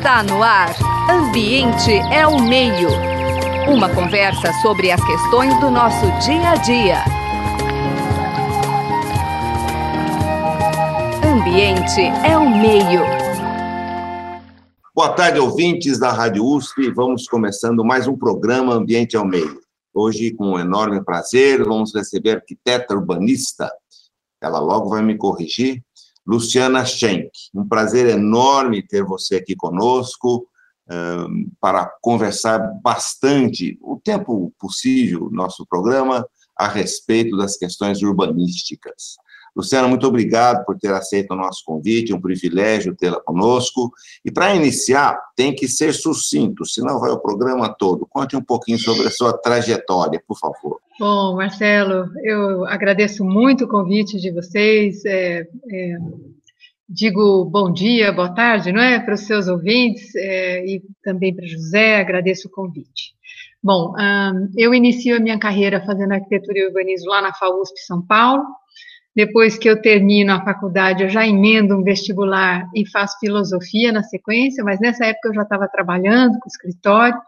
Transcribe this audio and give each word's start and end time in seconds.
Está 0.00 0.22
no 0.22 0.42
ar. 0.42 0.74
Ambiente 1.10 1.92
é 2.10 2.26
o 2.26 2.42
meio. 2.42 2.88
Uma 3.68 3.94
conversa 3.94 4.50
sobre 4.62 4.90
as 4.90 5.04
questões 5.04 5.52
do 5.60 5.70
nosso 5.70 6.06
dia 6.24 6.52
a 6.52 6.56
dia. 6.56 7.04
Ambiente 11.22 12.00
é 12.26 12.34
o 12.38 12.48
meio. 12.48 13.02
Boa 14.94 15.12
tarde, 15.12 15.38
ouvintes 15.38 16.00
da 16.00 16.10
Rádio 16.10 16.46
USP. 16.46 16.90
Vamos 16.90 17.28
começando 17.28 17.84
mais 17.84 18.08
um 18.08 18.16
programa 18.16 18.72
Ambiente 18.72 19.18
ao 19.18 19.26
Meio. 19.26 19.60
Hoje, 19.92 20.30
com 20.30 20.52
um 20.52 20.58
enorme 20.58 21.04
prazer, 21.04 21.62
vamos 21.62 21.94
receber 21.94 22.30
a 22.30 22.34
arquiteta 22.36 22.94
urbanista. 22.94 23.70
Ela 24.42 24.60
logo 24.60 24.88
vai 24.88 25.02
me 25.02 25.18
corrigir, 25.18 25.82
Luciana 26.30 26.84
Schenck. 26.84 27.28
Um 27.52 27.66
prazer 27.66 28.06
enorme 28.06 28.86
ter 28.86 29.02
você 29.02 29.36
aqui 29.36 29.56
conosco 29.56 30.46
um, 30.88 31.50
para 31.60 31.86
conversar 32.00 32.60
bastante, 32.80 33.76
o 33.82 34.00
tempo 34.00 34.54
possível, 34.56 35.28
nosso 35.32 35.66
programa, 35.66 36.24
a 36.56 36.68
respeito 36.68 37.36
das 37.36 37.56
questões 37.56 38.00
urbanísticas. 38.00 39.16
Luciana, 39.54 39.88
muito 39.88 40.06
obrigado 40.06 40.64
por 40.64 40.78
ter 40.78 40.92
aceito 40.92 41.32
o 41.32 41.36
nosso 41.36 41.64
convite, 41.64 42.12
é 42.12 42.16
um 42.16 42.20
privilégio 42.20 42.94
tê-la 42.94 43.20
conosco. 43.20 43.90
E 44.24 44.30
para 44.30 44.54
iniciar, 44.54 45.18
tem 45.36 45.54
que 45.54 45.68
ser 45.68 45.92
sucinto, 45.92 46.64
senão 46.64 47.00
vai 47.00 47.10
o 47.10 47.18
programa 47.18 47.68
todo. 47.68 48.06
Conte 48.08 48.36
um 48.36 48.42
pouquinho 48.42 48.78
sobre 48.78 49.06
a 49.06 49.10
sua 49.10 49.32
trajetória, 49.32 50.22
por 50.26 50.38
favor. 50.38 50.78
Bom, 50.98 51.36
Marcelo, 51.36 52.10
eu 52.22 52.66
agradeço 52.66 53.24
muito 53.24 53.64
o 53.64 53.68
convite 53.68 54.20
de 54.20 54.30
vocês. 54.30 55.04
É, 55.04 55.46
é, 55.70 55.96
digo 56.88 57.44
bom 57.44 57.72
dia, 57.72 58.12
boa 58.12 58.28
tarde, 58.34 58.70
não 58.70 58.82
é? 58.82 59.00
Para 59.00 59.14
os 59.14 59.20
seus 59.20 59.48
ouvintes 59.48 60.14
é, 60.14 60.66
e 60.66 60.82
também 61.02 61.34
para 61.34 61.46
José, 61.46 62.00
agradeço 62.00 62.48
o 62.48 62.50
convite. 62.50 63.14
Bom, 63.62 63.92
eu 64.56 64.74
inicio 64.74 65.16
a 65.16 65.20
minha 65.20 65.38
carreira 65.38 65.84
fazendo 65.84 66.12
arquitetura 66.12 66.58
e 66.58 66.66
urbanismo 66.66 67.10
lá 67.10 67.20
na 67.20 67.34
FAUSP 67.34 67.78
São 67.80 68.00
Paulo. 68.00 68.42
Depois 69.14 69.58
que 69.58 69.68
eu 69.68 69.80
termino 69.80 70.32
a 70.32 70.44
faculdade, 70.44 71.02
eu 71.02 71.08
já 71.08 71.26
emendo 71.26 71.76
um 71.76 71.82
vestibular 71.82 72.68
e 72.74 72.88
faço 72.88 73.18
filosofia 73.18 73.92
na 73.92 74.02
sequência, 74.02 74.62
mas 74.62 74.80
nessa 74.80 75.04
época 75.06 75.28
eu 75.28 75.34
já 75.34 75.42
estava 75.42 75.68
trabalhando 75.68 76.38
com 76.38 76.48
escritório, 76.48 77.20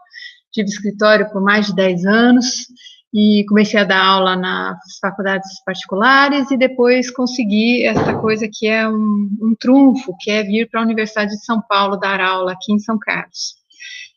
tive 0.51 0.69
escritório 0.69 1.29
por 1.29 1.41
mais 1.41 1.67
de 1.67 1.75
10 1.75 2.05
anos, 2.05 2.67
e 3.13 3.45
comecei 3.47 3.79
a 3.79 3.83
dar 3.83 4.03
aula 4.03 4.35
nas 4.35 4.77
faculdades 4.99 5.63
particulares 5.63 6.49
e 6.49 6.57
depois 6.57 7.11
consegui 7.11 7.85
essa 7.85 8.15
coisa 8.15 8.49
que 8.51 8.67
é 8.67 8.89
um, 8.89 9.29
um 9.39 9.55
trunfo, 9.59 10.15
que 10.19 10.31
é 10.31 10.41
vir 10.41 10.67
para 10.67 10.79
a 10.79 10.83
Universidade 10.83 11.31
de 11.31 11.45
São 11.45 11.61
Paulo 11.61 11.97
dar 11.97 12.19
aula 12.19 12.53
aqui 12.53 12.73
em 12.73 12.79
São 12.79 12.97
Carlos. 12.97 13.55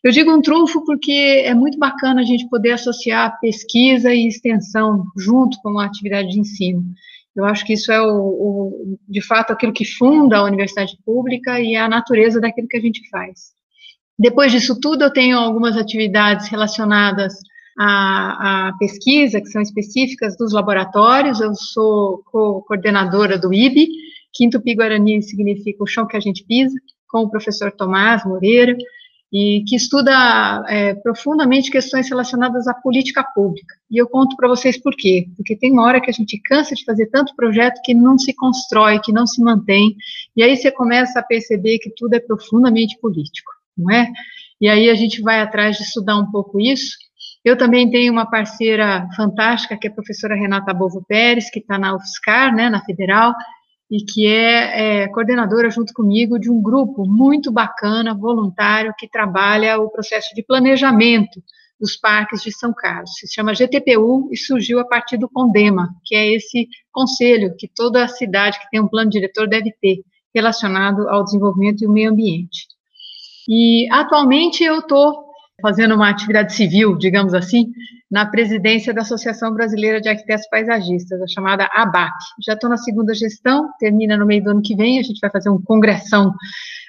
Eu 0.03 0.11
digo 0.11 0.31
um 0.31 0.41
trunfo 0.41 0.83
porque 0.83 1.43
é 1.45 1.53
muito 1.53 1.77
bacana 1.77 2.21
a 2.21 2.23
gente 2.23 2.49
poder 2.49 2.71
associar 2.71 3.39
pesquisa 3.39 4.11
e 4.11 4.27
extensão 4.27 5.05
junto 5.15 5.59
com 5.61 5.77
a 5.77 5.85
atividade 5.85 6.29
de 6.29 6.39
ensino. 6.39 6.83
Eu 7.37 7.45
acho 7.45 7.63
que 7.63 7.73
isso 7.73 7.91
é, 7.91 8.01
o, 8.01 8.15
o, 8.15 8.99
de 9.07 9.21
fato, 9.21 9.53
aquilo 9.53 9.71
que 9.71 9.85
funda 9.85 10.37
a 10.37 10.43
universidade 10.43 10.97
pública 11.05 11.59
e 11.59 11.75
a 11.75 11.87
natureza 11.87 12.41
daquilo 12.41 12.67
que 12.67 12.77
a 12.77 12.81
gente 12.81 13.07
faz. 13.09 13.51
Depois 14.17 14.51
disso 14.51 14.79
tudo, 14.79 15.03
eu 15.03 15.13
tenho 15.13 15.37
algumas 15.37 15.77
atividades 15.77 16.47
relacionadas 16.47 17.35
à, 17.77 18.69
à 18.69 18.73
pesquisa, 18.79 19.39
que 19.39 19.49
são 19.49 19.61
específicas 19.61 20.35
dos 20.35 20.51
laboratórios. 20.51 21.39
Eu 21.39 21.53
sou 21.53 22.23
co 22.25 22.63
coordenadora 22.67 23.37
do 23.37 23.53
IB, 23.53 23.87
Quinto 24.33 24.59
Pi 24.59 24.73
Guarani 24.73 25.21
significa 25.21 25.83
o 25.83 25.87
chão 25.87 26.07
que 26.07 26.17
a 26.17 26.19
gente 26.19 26.43
pisa, 26.43 26.75
com 27.07 27.19
o 27.19 27.29
professor 27.29 27.71
Tomás 27.71 28.25
Moreira 28.25 28.75
e 29.31 29.63
que 29.67 29.75
estuda 29.75 30.63
é, 30.67 30.93
profundamente 30.95 31.69
questões 31.69 32.09
relacionadas 32.09 32.67
à 32.67 32.73
política 32.73 33.23
pública. 33.23 33.75
E 33.91 33.97
eu 33.97 34.07
conto 34.07 34.35
para 34.37 34.47
vocês 34.47 34.81
por 34.81 34.95
quê. 34.95 35.27
Porque 35.35 35.55
tem 35.55 35.71
uma 35.71 35.83
hora 35.83 35.99
que 35.99 36.09
a 36.09 36.13
gente 36.13 36.39
cansa 36.39 36.73
de 36.73 36.85
fazer 36.85 37.07
tanto 37.07 37.35
projeto 37.35 37.81
que 37.83 37.93
não 37.93 38.17
se 38.17 38.33
constrói, 38.33 38.99
que 38.99 39.11
não 39.11 39.27
se 39.27 39.41
mantém, 39.41 39.95
e 40.35 40.41
aí 40.41 40.55
você 40.55 40.71
começa 40.71 41.19
a 41.19 41.23
perceber 41.23 41.79
que 41.79 41.91
tudo 41.95 42.13
é 42.13 42.19
profundamente 42.19 42.97
político, 42.99 43.51
não 43.77 43.91
é? 43.91 44.11
E 44.59 44.67
aí 44.67 44.89
a 44.89 44.95
gente 44.95 45.21
vai 45.21 45.41
atrás 45.41 45.77
de 45.77 45.83
estudar 45.83 46.17
um 46.17 46.31
pouco 46.31 46.59
isso. 46.59 46.97
Eu 47.43 47.57
também 47.57 47.89
tenho 47.89 48.11
uma 48.11 48.29
parceira 48.29 49.07
fantástica, 49.15 49.77
que 49.77 49.87
é 49.87 49.91
a 49.91 49.93
professora 49.93 50.35
Renata 50.35 50.73
Bovo 50.73 51.03
Pérez, 51.07 51.49
que 51.49 51.59
está 51.59 51.77
na 51.77 51.95
UFSCar, 51.95 52.53
né, 52.55 52.69
na 52.69 52.81
Federal, 52.81 53.33
e 53.89 54.03
que 54.03 54.27
é, 54.27 55.03
é, 55.03 55.07
coordenadora 55.07 55.69
junto 55.69 55.93
comigo 55.93 56.37
de 56.37 56.51
um 56.51 56.61
grupo 56.61 57.05
muito 57.07 57.51
bacana, 57.51 58.13
voluntário, 58.13 58.93
que 58.97 59.07
trabalha 59.07 59.79
o 59.79 59.89
processo 59.89 60.35
de 60.35 60.43
planejamento 60.43 61.41
dos 61.79 61.95
parques 61.95 62.41
de 62.41 62.51
São 62.51 62.73
Carlos. 62.73 63.11
Se 63.15 63.31
chama 63.31 63.53
GTPU 63.53 64.29
e 64.31 64.37
surgiu 64.37 64.79
a 64.79 64.85
partir 64.85 65.17
do 65.17 65.29
CONDEMA, 65.29 65.89
que 66.03 66.15
é 66.15 66.33
esse 66.33 66.67
conselho 66.91 67.55
que 67.57 67.67
toda 67.67 68.07
cidade 68.07 68.59
que 68.59 68.69
tem 68.69 68.81
um 68.81 68.87
plano 68.87 69.09
diretor 69.09 69.47
deve 69.47 69.71
ter, 69.81 70.03
relacionado 70.33 71.07
ao 71.07 71.23
desenvolvimento 71.23 71.83
e 71.83 71.87
o 71.87 71.91
meio 71.91 72.11
ambiente. 72.11 72.67
E 73.47 73.87
atualmente 73.91 74.63
eu 74.63 74.79
estou 74.79 75.26
fazendo 75.61 75.95
uma 75.95 76.09
atividade 76.09 76.53
civil, 76.53 76.97
digamos 76.97 77.33
assim, 77.33 77.71
na 78.09 78.25
presidência 78.25 78.93
da 78.93 79.01
Associação 79.01 79.53
Brasileira 79.53 79.99
de 79.99 80.07
Arquitetos 80.07 80.47
Paisagistas, 80.49 81.21
a 81.21 81.27
chamada 81.27 81.67
ABAP. 81.73 82.13
Já 82.45 82.53
estou 82.53 82.69
na 82.69 82.77
segunda 82.77 83.13
gestão, 83.13 83.69
termina 83.79 84.15
no 84.15 84.25
meio 84.25 84.43
do 84.43 84.51
ano 84.51 84.61
que 84.61 84.75
vem, 84.75 84.99
a 84.99 85.03
gente 85.03 85.19
vai 85.19 85.29
fazer 85.29 85.49
um 85.49 85.61
congressão 85.61 86.33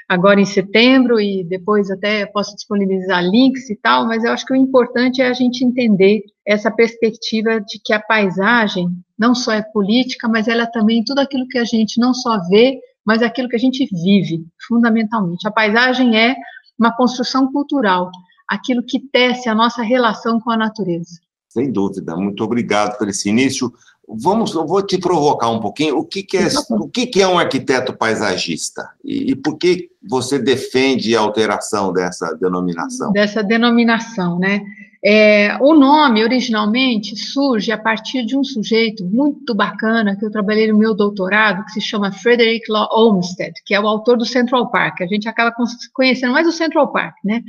agora 0.09 0.41
em 0.41 0.45
setembro 0.45 1.21
e 1.21 1.45
depois 1.45 1.91
até 1.91 2.25
posso 2.27 2.55
disponibilizar 2.55 3.23
links 3.23 3.69
e 3.69 3.77
tal, 3.77 4.07
mas 4.07 4.25
eu 4.25 4.33
acho 4.33 4.47
que 4.47 4.53
o 4.53 4.57
importante 4.57 5.21
é 5.21 5.29
a 5.29 5.35
gente 5.35 5.65
entender 5.65 6.23
essa 6.47 6.71
perspectiva 6.71 7.61
de 7.61 7.81
que 7.85 7.93
a 7.93 8.01
paisagem 8.01 8.89
não 9.19 9.35
só 9.35 9.53
é 9.53 9.63
política, 9.63 10.29
mas 10.29 10.47
ela 10.47 10.63
é 10.63 10.71
também 10.71 11.05
tudo 11.05 11.19
aquilo 11.19 11.49
que 11.49 11.59
a 11.59 11.65
gente 11.65 12.01
não 12.01 12.15
só 12.15 12.39
vê, 12.49 12.79
mas 13.05 13.23
aquilo 13.23 13.49
que 13.49 13.57
a 13.57 13.59
gente 13.59 13.87
vive, 13.93 14.47
fundamentalmente. 14.67 15.47
A 15.47 15.51
paisagem 15.51 16.17
é 16.19 16.37
uma 16.79 16.95
construção 16.95 17.51
cultural 17.51 18.11
aquilo 18.49 18.83
que 18.83 18.99
tece 18.99 19.49
a 19.49 19.55
nossa 19.55 19.83
relação 19.83 20.41
com 20.41 20.51
a 20.51 20.57
natureza. 20.57 21.21
Sem 21.49 21.71
dúvida, 21.71 22.17
muito 22.17 22.43
obrigado 22.45 22.97
por 22.99 23.09
esse 23.09 23.29
início. 23.29 23.73
Vamos, 24.09 24.55
eu 24.55 24.67
vou 24.67 24.81
te 24.81 24.97
provocar 24.97 25.51
um 25.51 25.61
pouquinho. 25.61 25.99
O 25.99 26.05
que, 26.05 26.23
que 26.23 26.39
é, 26.39 26.49
o 26.71 26.89
que, 26.89 27.07
que 27.07 27.21
é 27.21 27.29
um 27.29 27.39
arquiteto 27.39 27.93
paisagista? 27.93 28.89
E, 29.05 29.33
e, 29.33 29.37
por 29.37 29.59
que 29.59 29.91
você 30.03 30.39
defende 30.39 31.15
a 31.15 31.21
alteração 31.21 31.93
dessa 31.93 32.33
denominação? 32.35 33.13
Dessa 33.13 33.43
denominação, 33.43 34.39
né? 34.39 34.63
É, 35.05 35.57
o 35.61 35.75
nome, 35.75 36.25
originalmente, 36.25 37.17
surge 37.17 37.71
a 37.71 37.79
partir 37.79 38.25
de 38.25 38.37
um 38.37 38.43
sujeito 38.43 39.05
muito 39.05 39.55
bacana 39.55 40.17
que 40.17 40.25
eu 40.25 40.31
trabalhei 40.31 40.67
no 40.71 40.77
meu 40.77 40.93
doutorado, 40.95 41.65
que 41.65 41.73
se 41.73 41.81
chama 41.81 42.11
Frederick 42.11 42.71
Law 42.71 42.89
Olmsted, 42.91 43.53
que 43.65 43.75
é 43.75 43.81
o 43.81 43.87
autor 43.87 44.17
do 44.17 44.25
Central 44.25 44.71
Park. 44.71 45.01
A 45.01 45.07
gente 45.07 45.29
acaba 45.29 45.55
conhecendo 45.95 46.33
mais 46.33 46.49
o 46.49 46.53
Central 46.53 46.91
Park, 46.93 47.15
né? 47.25 47.43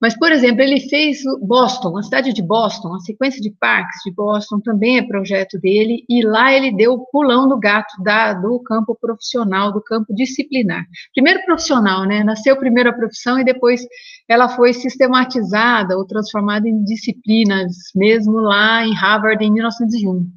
Mas, 0.00 0.16
por 0.16 0.32
exemplo, 0.32 0.62
ele 0.62 0.80
fez 0.88 1.18
Boston, 1.40 1.96
a 1.98 2.02
cidade 2.02 2.32
de 2.32 2.42
Boston, 2.42 2.94
a 2.94 3.00
sequência 3.00 3.40
de 3.40 3.50
parques 3.50 4.00
de 4.04 4.12
Boston 4.12 4.60
também 4.60 4.98
é 4.98 5.02
projeto 5.02 5.58
dele, 5.60 6.04
e 6.08 6.24
lá 6.24 6.52
ele 6.52 6.74
deu 6.74 6.94
o 6.94 7.06
pulão 7.06 7.48
do 7.48 7.58
gato 7.58 8.00
da, 8.02 8.32
do 8.32 8.60
campo 8.60 8.96
profissional, 9.00 9.72
do 9.72 9.82
campo 9.82 10.14
disciplinar. 10.14 10.84
Primeiro 11.14 11.44
profissional, 11.44 12.04
né? 12.04 12.24
Nasceu 12.24 12.56
primeiro 12.56 12.90
a 12.90 12.92
profissão 12.92 13.38
e 13.38 13.44
depois 13.44 13.82
ela 14.28 14.48
foi 14.48 14.72
sistematizada 14.72 15.96
ou 15.96 16.04
transformada 16.04 16.68
em 16.68 16.87
disciplinas, 16.88 17.76
mesmo 17.94 18.38
lá 18.38 18.84
em 18.84 18.94
Harvard 18.94 19.44
em 19.44 19.52
1901. 19.52 20.28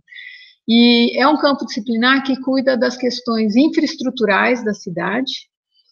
E 0.68 1.20
é 1.20 1.28
um 1.28 1.38
campo 1.38 1.66
disciplinar 1.66 2.24
que 2.24 2.40
cuida 2.40 2.78
das 2.78 2.96
questões 2.96 3.56
infraestruturais 3.56 4.64
da 4.64 4.74
cidade, 4.74 5.50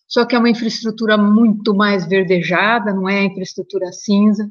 só 0.08 0.26
que 0.26 0.36
é 0.36 0.40
uma 0.40 0.50
infraestrutura 0.50 1.18
muito 1.18 1.74
mais 1.76 2.08
verdejada, 2.08 2.94
não 2.94 3.10
é 3.10 3.20
a 3.20 3.26
infraestrutura 3.26 3.92
cinza. 3.92 4.48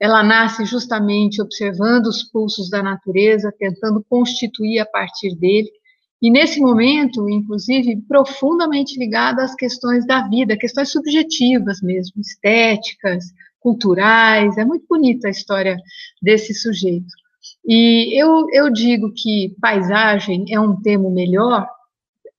Ela 0.00 0.22
nasce 0.22 0.64
justamente 0.64 1.42
observando 1.42 2.06
os 2.06 2.22
pulsos 2.22 2.70
da 2.70 2.82
natureza, 2.82 3.54
tentando 3.58 4.04
constituir 4.08 4.78
a 4.78 4.86
partir 4.86 5.36
dele, 5.36 5.70
e 6.22 6.30
nesse 6.30 6.60
momento, 6.60 7.26
inclusive, 7.30 7.96
profundamente 8.06 8.98
ligada 8.98 9.42
às 9.42 9.54
questões 9.54 10.06
da 10.06 10.28
vida, 10.28 10.56
questões 10.56 10.90
subjetivas 10.90 11.80
mesmo, 11.80 12.20
estéticas, 12.20 13.24
culturais. 13.60 14.56
É 14.58 14.64
muito 14.64 14.84
bonita 14.88 15.28
a 15.28 15.30
história 15.30 15.76
desse 16.20 16.54
sujeito. 16.54 17.20
E 17.66 18.20
eu, 18.20 18.46
eu 18.52 18.70
digo 18.70 19.12
que 19.14 19.54
paisagem 19.60 20.46
é 20.50 20.58
um 20.58 20.80
termo 20.80 21.10
melhor, 21.10 21.68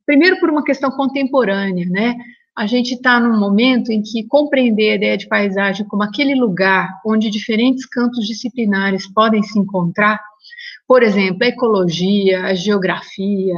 primeiro 0.06 0.40
por 0.40 0.50
uma 0.50 0.64
questão 0.64 0.92
contemporânea, 0.92 1.86
né? 1.90 2.16
A 2.56 2.68
gente 2.68 2.96
está 2.96 3.20
num 3.20 3.40
momento 3.40 3.92
em 3.92 4.02
que 4.02 4.28
compreender 4.28 4.92
a 4.92 4.96
ideia 4.96 5.18
de 5.18 5.28
paisagem 5.28 5.88
como 5.88 6.04
aquele 6.04 6.36
lugar 6.36 7.00
onde 7.06 7.30
diferentes 7.30 7.86
campos 7.86 8.28
disciplinares 8.28 9.08
podem 9.12 9.42
se 9.42 9.58
encontrar, 9.58 10.20
por 10.88 11.02
exemplo, 11.02 11.44
a 11.44 11.48
ecologia, 11.48 12.44
a 12.44 12.54
geografia, 12.54 13.56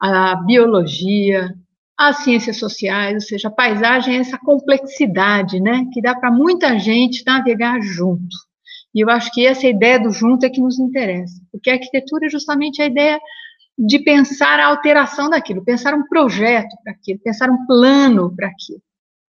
a 0.00 0.36
biologia, 0.36 1.52
as 1.98 2.18
ciências 2.18 2.58
sociais, 2.58 3.14
ou 3.14 3.20
seja, 3.20 3.48
a 3.48 3.50
paisagem 3.50 4.16
é 4.16 4.20
essa 4.20 4.38
complexidade, 4.38 5.60
né, 5.60 5.86
que 5.92 6.02
dá 6.02 6.14
para 6.14 6.30
muita 6.30 6.78
gente 6.78 7.24
navegar 7.26 7.80
junto. 7.80 8.36
E 8.94 9.00
eu 9.00 9.10
acho 9.10 9.32
que 9.32 9.46
essa 9.46 9.66
ideia 9.66 9.98
do 9.98 10.10
junto 10.10 10.44
é 10.44 10.50
que 10.50 10.60
nos 10.60 10.78
interessa, 10.78 11.40
porque 11.50 11.70
a 11.70 11.74
arquitetura 11.74 12.26
é 12.26 12.30
justamente 12.30 12.82
a 12.82 12.86
ideia 12.86 13.18
de 13.78 13.98
pensar 13.98 14.58
a 14.58 14.68
alteração 14.68 15.28
daquilo, 15.28 15.64
pensar 15.64 15.94
um 15.94 16.06
projeto 16.06 16.74
para 16.82 16.92
aquilo, 16.92 17.18
pensar 17.20 17.50
um 17.50 17.66
plano 17.66 18.34
para 18.34 18.48
aquilo. 18.48 18.80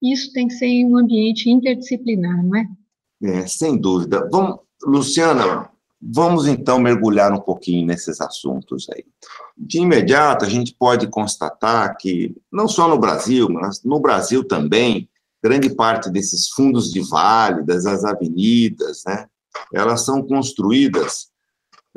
Isso 0.01 0.31
tem 0.31 0.47
que 0.47 0.53
ser 0.53 0.67
em 0.67 0.85
um 0.85 0.97
ambiente 0.97 1.49
interdisciplinar, 1.49 2.43
não 2.45 2.55
é? 2.55 2.65
É, 3.23 3.47
sem 3.47 3.77
dúvida. 3.77 4.27
Vamos, 4.31 4.59
Luciana, 4.83 5.69
Vamos 6.01 6.47
então 6.47 6.79
mergulhar 6.79 7.31
um 7.31 7.39
pouquinho 7.39 7.85
nesses 7.85 8.21
assuntos 8.21 8.87
aí. 8.93 9.03
De 9.57 9.79
imediato, 9.79 10.45
a 10.45 10.49
gente 10.49 10.75
pode 10.77 11.07
constatar 11.07 11.97
que, 11.97 12.35
não 12.51 12.67
só 12.67 12.87
no 12.87 12.99
Brasil, 12.99 13.47
mas 13.49 13.83
no 13.83 13.99
Brasil 13.99 14.43
também, 14.43 15.09
grande 15.43 15.73
parte 15.73 16.09
desses 16.09 16.49
fundos 16.49 16.91
de 16.91 17.01
vale, 17.01 17.63
das 17.63 17.85
avenidas, 18.05 19.03
né, 19.07 19.27
elas 19.73 20.05
são 20.05 20.21
construídas, 20.21 21.29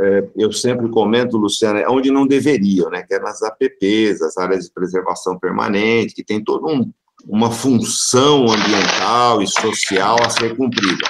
é, 0.01 0.27
eu 0.35 0.51
sempre 0.51 0.89
comento, 0.89 1.37
Luciana, 1.37 1.85
onde 1.91 2.11
não 2.11 2.27
deveriam, 2.27 2.89
né, 2.89 3.03
que 3.03 3.15
é 3.15 3.21
nas 3.21 3.43
APPs, 3.43 4.23
as 4.23 4.39
áreas 4.39 4.65
de 4.65 4.73
preservação 4.73 5.39
permanente, 5.39 6.15
que 6.15 6.25
tem 6.25 6.43
toda 6.43 6.67
um, 6.67 6.91
uma 7.27 7.51
função 7.51 8.45
ambiental 8.51 9.43
e 9.43 9.47
social 9.47 10.17
a 10.25 10.31
ser 10.31 10.57
cumprida. 10.57 11.07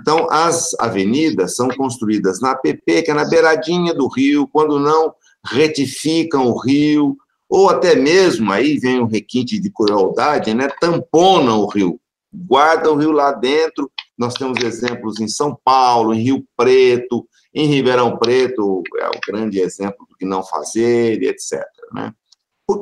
Então, 0.00 0.28
as 0.30 0.74
avenidas 0.78 1.56
são 1.56 1.68
construídas 1.68 2.40
na 2.40 2.52
APP, 2.52 3.02
que 3.02 3.10
é 3.10 3.14
na 3.14 3.28
beiradinha 3.28 3.92
do 3.92 4.06
rio, 4.06 4.46
quando 4.46 4.78
não 4.78 5.12
retificam 5.44 6.46
o 6.46 6.58
rio, 6.58 7.16
ou 7.48 7.70
até 7.70 7.94
mesmo, 7.94 8.52
aí 8.52 8.78
vem 8.78 9.00
o 9.00 9.04
um 9.04 9.06
requinte 9.06 9.58
de 9.58 9.70
crueldade, 9.70 10.52
né, 10.54 10.68
tamponam 10.80 11.60
o 11.60 11.66
rio, 11.66 11.98
guardam 12.32 12.94
o 12.94 12.96
rio 12.96 13.10
lá 13.10 13.32
dentro. 13.32 13.90
Nós 14.16 14.34
temos 14.34 14.62
exemplos 14.62 15.18
em 15.18 15.28
São 15.28 15.58
Paulo, 15.64 16.12
em 16.12 16.22
Rio 16.22 16.44
Preto, 16.56 17.26
em 17.54 17.66
Ribeirão 17.66 18.18
Preto, 18.18 18.82
é 18.98 19.08
o 19.08 19.20
grande 19.26 19.60
exemplo 19.60 20.06
do 20.08 20.16
que 20.16 20.26
não 20.26 20.42
fazer, 20.42 21.22
etc. 21.22 21.64
Né? 21.92 22.12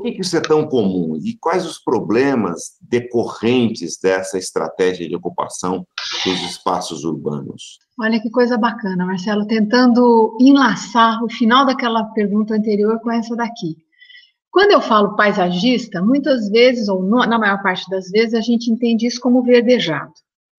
Por 0.07 0.15
que 0.15 0.21
isso 0.21 0.37
é 0.37 0.41
tão 0.41 0.69
comum? 0.69 1.19
E 1.21 1.37
quais 1.37 1.67
os 1.67 1.79
problemas 1.81 2.77
decorrentes 2.81 3.99
dessa 4.01 4.39
estratégia 4.39 5.09
de 5.09 5.17
ocupação 5.17 5.85
dos 6.25 6.43
espaços 6.43 7.03
urbanos? 7.03 7.81
Olha 7.99 8.21
que 8.21 8.31
coisa 8.31 8.57
bacana, 8.57 9.05
Marcelo, 9.05 9.49
tentando 9.49 10.37
enlaçar 10.41 11.25
o 11.25 11.29
final 11.29 11.67
daquela 11.67 12.05
pergunta 12.05 12.55
anterior 12.55 13.01
com 13.01 13.11
essa 13.11 13.35
daqui. 13.35 13.77
Quando 14.49 14.71
eu 14.71 14.81
falo 14.81 15.17
paisagista, 15.17 16.01
muitas 16.01 16.49
vezes, 16.51 16.89
ou 16.89 17.03
na 17.03 17.37
maior 17.37 17.61
parte 17.61 17.91
das 17.91 18.09
vezes, 18.09 18.35
a 18.35 18.41
gente 18.41 18.71
entende 18.71 19.07
isso 19.07 19.21
como 19.21 19.43
verdejado, 19.43 20.13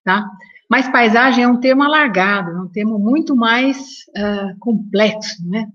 tá? 0.03 0.29
Mas 0.69 0.91
paisagem 0.91 1.45
é 1.45 1.47
um 1.47 1.61
termo 1.61 1.83
alargado, 1.83 2.51
é 2.51 2.59
um 2.59 2.67
termo 2.67 2.99
muito 2.99 3.33
mais 3.33 3.77
uh, 4.09 4.59
complexo, 4.59 5.37
né? 5.47 5.71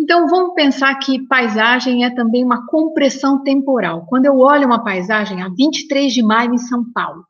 Então, 0.00 0.26
vamos 0.26 0.54
pensar 0.54 0.94
que 0.98 1.26
paisagem 1.26 2.06
é 2.06 2.10
também 2.14 2.42
uma 2.42 2.66
compressão 2.66 3.42
temporal. 3.42 4.06
Quando 4.08 4.24
eu 4.24 4.38
olho 4.38 4.66
uma 4.66 4.82
paisagem 4.82 5.42
a 5.42 5.48
23 5.48 6.12
de 6.12 6.22
maio 6.22 6.54
em 6.54 6.58
São 6.58 6.90
Paulo, 6.90 7.22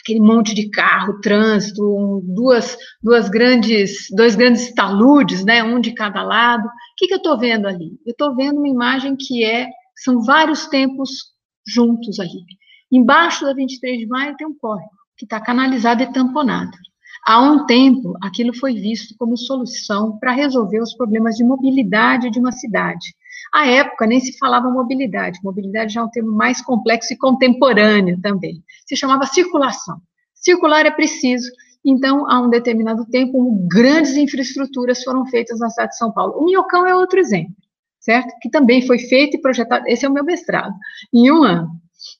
aquele 0.00 0.20
monte 0.20 0.52
de 0.52 0.68
carro, 0.68 1.20
trânsito, 1.20 2.22
duas, 2.24 2.76
duas 3.00 3.28
grandes, 3.28 4.06
dois 4.10 4.34
grandes 4.34 4.74
taludes, 4.74 5.44
né, 5.44 5.62
um 5.62 5.80
de 5.80 5.92
cada 5.94 6.22
lado. 6.24 6.66
O 6.66 6.70
que, 6.96 7.06
que 7.06 7.14
eu 7.14 7.18
estou 7.18 7.38
vendo 7.38 7.68
ali? 7.68 7.92
Eu 8.04 8.10
estou 8.10 8.34
vendo 8.34 8.58
uma 8.58 8.68
imagem 8.68 9.16
que 9.16 9.44
é, 9.44 9.68
são 9.96 10.20
vários 10.22 10.66
tempos 10.66 11.10
juntos 11.64 12.18
ali. 12.18 12.44
Embaixo 12.90 13.44
da 13.44 13.54
23 13.54 13.98
de 14.00 14.06
maio 14.06 14.36
tem 14.36 14.48
um 14.48 14.56
córrego 14.58 14.90
que 15.16 15.24
está 15.24 15.40
canalizado 15.40 16.02
e 16.02 16.12
tamponado. 16.12 16.76
Há 17.28 17.40
um 17.40 17.66
tempo, 17.66 18.16
aquilo 18.22 18.54
foi 18.54 18.74
visto 18.74 19.16
como 19.18 19.36
solução 19.36 20.16
para 20.16 20.30
resolver 20.30 20.80
os 20.80 20.94
problemas 20.94 21.34
de 21.34 21.42
mobilidade 21.42 22.30
de 22.30 22.38
uma 22.38 22.52
cidade. 22.52 23.16
À 23.52 23.66
época, 23.66 24.06
nem 24.06 24.20
se 24.20 24.38
falava 24.38 24.70
mobilidade. 24.70 25.40
Mobilidade 25.42 25.92
já 25.92 26.02
é 26.02 26.04
um 26.04 26.08
termo 26.08 26.30
mais 26.30 26.62
complexo 26.62 27.12
e 27.12 27.18
contemporâneo 27.18 28.20
também. 28.20 28.62
Se 28.86 28.94
chamava 28.96 29.26
circulação. 29.26 30.00
Circular 30.34 30.86
é 30.86 30.90
preciso. 30.92 31.50
Então, 31.84 32.30
há 32.30 32.40
um 32.40 32.48
determinado 32.48 33.04
tempo, 33.06 33.66
grandes 33.68 34.16
infraestruturas 34.16 35.02
foram 35.02 35.26
feitas 35.26 35.58
na 35.58 35.68
cidade 35.68 35.90
de 35.90 35.98
São 35.98 36.12
Paulo. 36.12 36.34
O 36.38 36.44
Minhocão 36.44 36.86
é 36.86 36.94
outro 36.94 37.18
exemplo, 37.18 37.56
certo? 37.98 38.32
Que 38.40 38.48
também 38.48 38.86
foi 38.86 39.00
feito 39.00 39.36
e 39.36 39.40
projetado. 39.40 39.84
Esse 39.88 40.06
é 40.06 40.08
o 40.08 40.12
meu 40.12 40.24
mestrado, 40.24 40.74
em 41.12 41.28
um 41.32 41.42
ano. 41.42 41.70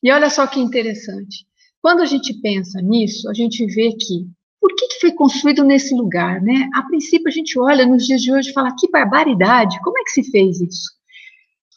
E 0.02 0.10
olha 0.10 0.30
só 0.30 0.48
que 0.48 0.58
interessante. 0.58 1.46
Quando 1.80 2.00
a 2.00 2.06
gente 2.06 2.34
pensa 2.40 2.80
nisso, 2.82 3.30
a 3.30 3.34
gente 3.34 3.64
vê 3.66 3.90
que 3.92 4.26
por 4.66 4.74
que, 4.74 4.88
que 4.88 5.00
foi 5.00 5.12
construído 5.12 5.62
nesse 5.62 5.94
lugar, 5.94 6.42
né? 6.42 6.68
A 6.74 6.82
princípio 6.82 7.28
a 7.28 7.30
gente 7.30 7.56
olha 7.56 7.86
nos 7.86 8.04
dias 8.04 8.20
de 8.20 8.32
hoje 8.32 8.50
e 8.50 8.52
fala 8.52 8.74
que 8.76 8.90
barbaridade, 8.90 9.78
como 9.80 9.96
é 9.96 10.02
que 10.02 10.10
se 10.10 10.28
fez 10.28 10.60
isso? 10.60 10.90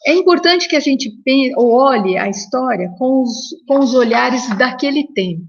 É 0.04 0.12
importante 0.12 0.66
que 0.66 0.74
a 0.74 0.80
gente 0.80 1.08
olhe 1.56 2.18
a 2.18 2.28
história 2.28 2.92
com 2.98 3.22
os, 3.22 3.30
com 3.68 3.78
os 3.78 3.94
olhares 3.94 4.48
daquele 4.58 5.06
tempo. 5.12 5.46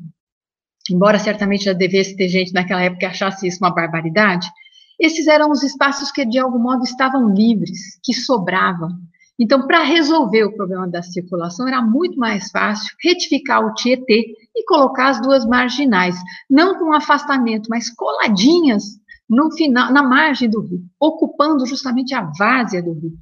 Embora 0.87 1.17
certamente 1.17 1.63
já 1.63 1.73
devesse 1.73 2.15
ter 2.15 2.29
gente 2.29 2.53
naquela 2.53 2.83
época 2.83 2.99
que 2.99 3.05
achasse 3.07 3.47
isso 3.47 3.57
uma 3.59 3.73
barbaridade, 3.73 4.47
esses 4.99 5.25
eram 5.25 5.49
os 5.49 5.63
espaços 5.63 6.11
que 6.11 6.23
de 6.23 6.37
algum 6.37 6.59
modo 6.59 6.83
estavam 6.83 7.33
livres, 7.33 7.99
que 8.03 8.13
sobravam, 8.13 8.99
então, 9.41 9.65
para 9.65 9.81
resolver 9.81 10.43
o 10.43 10.55
problema 10.55 10.87
da 10.87 11.01
circulação, 11.01 11.67
era 11.67 11.81
muito 11.81 12.15
mais 12.19 12.51
fácil 12.51 12.95
retificar 13.03 13.65
o 13.65 13.73
Tietê 13.73 14.35
e 14.55 14.65
colocar 14.65 15.09
as 15.09 15.21
duas 15.21 15.45
marginais, 15.45 16.15
não 16.49 16.77
com 16.77 16.93
afastamento, 16.93 17.69
mas 17.69 17.89
coladinhas 17.89 18.83
no 19.29 19.51
final, 19.53 19.91
na 19.93 20.03
margem 20.03 20.49
do 20.49 20.61
rio, 20.61 20.81
ocupando 20.99 21.65
justamente 21.65 22.13
a 22.13 22.29
várzea 22.37 22.83
do 22.83 22.93
rio. 22.93 23.13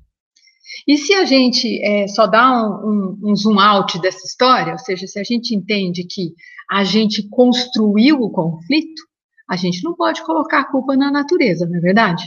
E 0.88 0.98
se 0.98 1.14
a 1.14 1.26
gente 1.26 1.80
é, 1.84 2.08
só 2.08 2.28
dá 2.28 2.52
um, 2.52 3.20
um, 3.26 3.32
um 3.32 3.36
zoom 3.36 3.60
out 3.60 4.00
dessa 4.02 4.26
história, 4.26 4.74
ou 4.74 4.80
seja, 4.80 5.08
se 5.08 5.20
a 5.20 5.24
gente 5.24 5.56
entende 5.56 6.04
que 6.04 6.34
a 6.70 6.84
gente 6.84 7.28
construiu 7.30 8.22
o 8.22 8.32
conflito, 8.32 9.02
a 9.50 9.56
gente 9.56 9.84
não 9.84 9.96
pode 9.96 10.24
colocar 10.24 10.60
a 10.60 10.72
culpa 10.72 10.96
na 10.96 11.12
natureza, 11.12 11.66
não 11.66 11.78
é 11.78 11.80
verdade? 11.80 12.26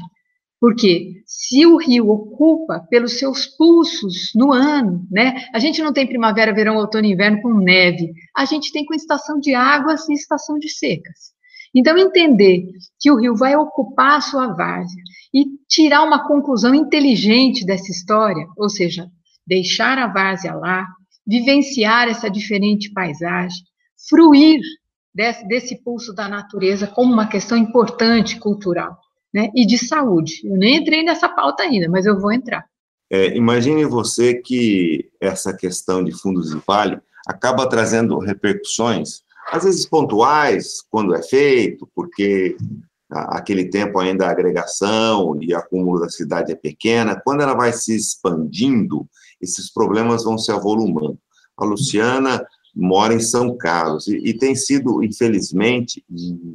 Porque 0.63 1.25
se 1.27 1.67
o 1.67 1.77
rio 1.77 2.09
ocupa 2.09 2.87
pelos 2.89 3.19
seus 3.19 3.47
pulsos 3.47 4.31
no 4.33 4.53
ano, 4.53 5.05
né? 5.11 5.49
A 5.53 5.59
gente 5.59 5.83
não 5.83 5.93
tem 5.93 6.07
primavera, 6.07 6.55
verão, 6.55 6.77
outono 6.77 7.05
e 7.05 7.11
inverno 7.11 7.43
com 7.43 7.53
neve. 7.53 8.13
A 8.37 8.45
gente 8.45 8.71
tem 8.71 8.85
com 8.85 8.95
estação 8.95 9.41
de 9.41 9.55
águas 9.55 10.09
e 10.09 10.13
estação 10.13 10.57
de 10.61 10.69
secas. 10.69 11.33
Então, 11.75 11.99
entender 11.99 12.69
que 13.01 13.11
o 13.11 13.17
rio 13.17 13.35
vai 13.35 13.57
ocupar 13.57 14.19
a 14.19 14.21
sua 14.21 14.55
várzea 14.55 15.03
e 15.35 15.47
tirar 15.69 16.05
uma 16.05 16.29
conclusão 16.29 16.73
inteligente 16.73 17.67
dessa 17.67 17.91
história, 17.91 18.47
ou 18.57 18.71
seja, 18.71 19.09
deixar 19.45 19.99
a 19.99 20.07
várzea 20.07 20.55
lá, 20.55 20.87
vivenciar 21.27 22.07
essa 22.07 22.31
diferente 22.31 22.93
paisagem, 22.93 23.65
fruir 24.09 24.61
desse, 25.13 25.45
desse 25.49 25.83
pulso 25.83 26.15
da 26.15 26.29
natureza 26.29 26.87
como 26.87 27.13
uma 27.13 27.27
questão 27.27 27.59
importante 27.59 28.39
cultural 28.39 28.97
né, 29.33 29.51
e 29.55 29.67
de 29.67 29.79
saúde. 29.79 30.43
Eu 30.45 30.57
nem 30.57 30.77
entrei 30.77 31.03
nessa 31.03 31.29
pauta 31.29 31.63
ainda, 31.63 31.89
mas 31.89 32.07
eu 32.07 32.21
vou 32.21 32.33
entrar. 32.33 32.67
É, 33.11 33.37
imagine 33.37 33.85
você 33.85 34.35
que 34.35 35.11
essa 35.21 35.55
questão 35.55 36.03
de 36.03 36.13
fundos 36.13 36.51
de 36.51 36.61
vale 36.67 36.99
acaba 37.27 37.69
trazendo 37.69 38.19
repercussões, 38.19 39.23
às 39.51 39.65
vezes 39.65 39.87
pontuais, 39.87 40.83
quando 40.91 41.15
é 41.15 41.23
feito, 41.23 41.89
porque 41.95 42.57
aquele 43.11 43.67
tempo 43.67 43.99
ainda 43.99 44.27
a 44.27 44.31
agregação 44.31 45.39
e 45.43 45.55
acúmulo 45.55 46.01
da 46.01 46.09
cidade 46.09 46.53
é 46.53 46.57
pequena, 46.57 47.21
quando 47.23 47.43
ela 47.43 47.55
vai 47.55 47.73
se 47.73 47.95
expandindo, 47.95 49.07
esses 49.41 49.71
problemas 49.71 50.25
vão 50.25 50.39
se 50.39 50.51
avolumando. 50.51 51.19
A 51.59 51.65
Luciana 51.65 52.45
mora 52.75 53.13
em 53.13 53.21
São 53.21 53.57
Carlos 53.57 54.07
e, 54.07 54.17
e, 54.17 54.35
tem 54.35 54.55
sido, 54.55 55.03
infelizmente, 55.05 56.03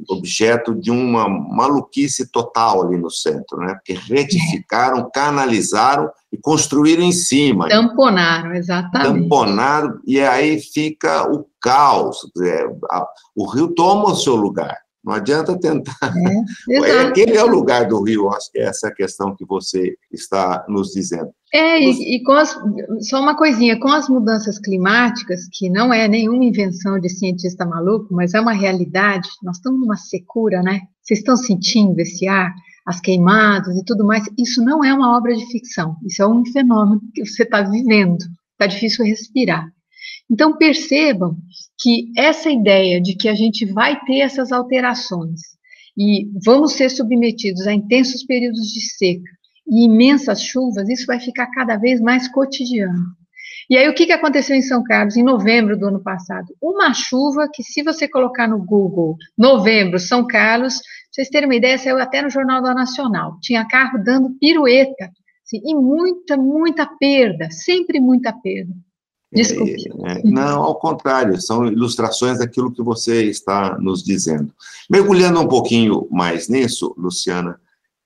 objeto 0.08 0.74
de 0.74 0.90
uma 0.90 1.28
maluquice 1.28 2.30
total 2.30 2.86
ali 2.86 2.98
no 2.98 3.10
centro, 3.10 3.58
né? 3.58 3.74
Porque 3.74 3.94
retificaram, 4.12 5.08
canalizaram 5.14 6.10
e 6.32 6.36
construíram 6.36 7.02
em 7.02 7.12
cima. 7.12 7.68
Tamponaram, 7.68 8.52
exatamente. 8.54 9.22
Tamponaram, 9.22 10.00
e 10.06 10.20
aí 10.20 10.60
fica 10.60 11.30
o 11.30 11.46
caos. 11.60 12.18
Dizer, 12.34 12.68
a, 12.90 13.06
o 13.36 13.46
rio 13.46 13.68
toma 13.74 14.10
o 14.10 14.16
seu 14.16 14.34
lugar. 14.34 14.76
Não 15.08 15.14
adianta 15.14 15.58
tentar. 15.58 16.12
É, 16.70 17.00
Aquele 17.08 17.38
é 17.38 17.42
o 17.42 17.48
lugar 17.48 17.88
do 17.88 18.02
rio, 18.02 18.28
acho 18.28 18.52
que 18.52 18.58
é 18.58 18.64
essa 18.64 18.88
a 18.88 18.94
questão 18.94 19.34
que 19.34 19.42
você 19.46 19.96
está 20.12 20.66
nos 20.68 20.90
dizendo. 20.90 21.30
É, 21.50 21.80
e, 21.80 22.16
e, 22.16 22.22
com 22.22 22.32
as, 22.32 22.54
só 23.08 23.18
uma 23.22 23.34
coisinha, 23.34 23.80
com 23.80 23.88
as 23.88 24.06
mudanças 24.06 24.58
climáticas, 24.58 25.48
que 25.50 25.70
não 25.70 25.94
é 25.94 26.06
nenhuma 26.06 26.44
invenção 26.44 27.00
de 27.00 27.08
cientista 27.08 27.64
maluco, 27.64 28.12
mas 28.12 28.34
é 28.34 28.40
uma 28.40 28.52
realidade, 28.52 29.26
nós 29.42 29.56
estamos 29.56 29.80
numa 29.80 29.96
secura, 29.96 30.60
né? 30.62 30.82
Vocês 31.02 31.20
estão 31.20 31.38
sentindo 31.38 31.98
esse 31.98 32.28
ar, 32.28 32.52
as 32.84 33.00
queimadas 33.00 33.78
e 33.78 33.84
tudo 33.86 34.04
mais, 34.04 34.24
isso 34.38 34.62
não 34.62 34.84
é 34.84 34.92
uma 34.92 35.16
obra 35.16 35.34
de 35.34 35.46
ficção, 35.46 35.96
isso 36.04 36.22
é 36.22 36.28
um 36.28 36.44
fenômeno 36.44 37.00
que 37.14 37.24
você 37.24 37.44
está 37.44 37.62
vivendo, 37.62 38.18
está 38.52 38.66
difícil 38.66 39.06
respirar. 39.06 39.66
Então 40.30 40.58
percebam 40.58 41.34
que 41.78 42.10
essa 42.16 42.50
ideia 42.50 43.00
de 43.00 43.14
que 43.14 43.28
a 43.28 43.34
gente 43.34 43.64
vai 43.66 43.98
ter 44.04 44.20
essas 44.20 44.50
alterações 44.50 45.40
e 45.96 46.28
vamos 46.44 46.72
ser 46.72 46.90
submetidos 46.90 47.66
a 47.66 47.72
intensos 47.72 48.24
períodos 48.24 48.66
de 48.72 48.80
seca 48.80 49.30
e 49.66 49.84
imensas 49.84 50.42
chuvas, 50.42 50.88
isso 50.88 51.06
vai 51.06 51.20
ficar 51.20 51.46
cada 51.48 51.76
vez 51.76 52.00
mais 52.00 52.26
cotidiano. 52.28 53.16
E 53.70 53.76
aí, 53.76 53.86
o 53.86 53.94
que, 53.94 54.10
aconteceu 54.10 54.56
em 54.56 54.62
São 54.62 54.82
Carlos 54.82 55.16
em 55.16 55.22
novembro 55.22 55.78
do 55.78 55.86
ano 55.86 56.02
passado? 56.02 56.46
Uma 56.60 56.94
chuva 56.94 57.48
que, 57.52 57.62
se 57.62 57.82
você 57.82 58.08
colocar 58.08 58.48
no 58.48 58.64
Google, 58.64 59.16
novembro, 59.36 59.98
São 59.98 60.26
Carlos, 60.26 60.76
pra 60.78 60.84
vocês 61.12 61.28
terem 61.28 61.46
uma 61.46 61.54
ideia, 61.54 61.76
saiu 61.76 61.98
até 61.98 62.22
no 62.22 62.30
Jornal 62.30 62.62
da 62.62 62.72
Nacional. 62.72 63.38
Tinha 63.42 63.68
carro 63.68 64.02
dando 64.02 64.30
pirueta, 64.40 65.10
assim, 65.44 65.60
e 65.62 65.74
muita, 65.74 66.34
muita 66.38 66.86
perda, 66.86 67.50
sempre 67.50 68.00
muita 68.00 68.32
perda. 68.32 68.72
Desculpe. 69.32 69.76
É, 70.06 70.12
é, 70.12 70.22
não, 70.24 70.62
ao 70.62 70.78
contrário, 70.78 71.40
são 71.40 71.66
ilustrações 71.66 72.38
daquilo 72.38 72.72
que 72.72 72.82
você 72.82 73.24
está 73.24 73.78
nos 73.78 74.02
dizendo. 74.02 74.52
Mergulhando 74.90 75.40
um 75.40 75.48
pouquinho 75.48 76.08
mais 76.10 76.48
nisso, 76.48 76.94
Luciana, 76.96 77.60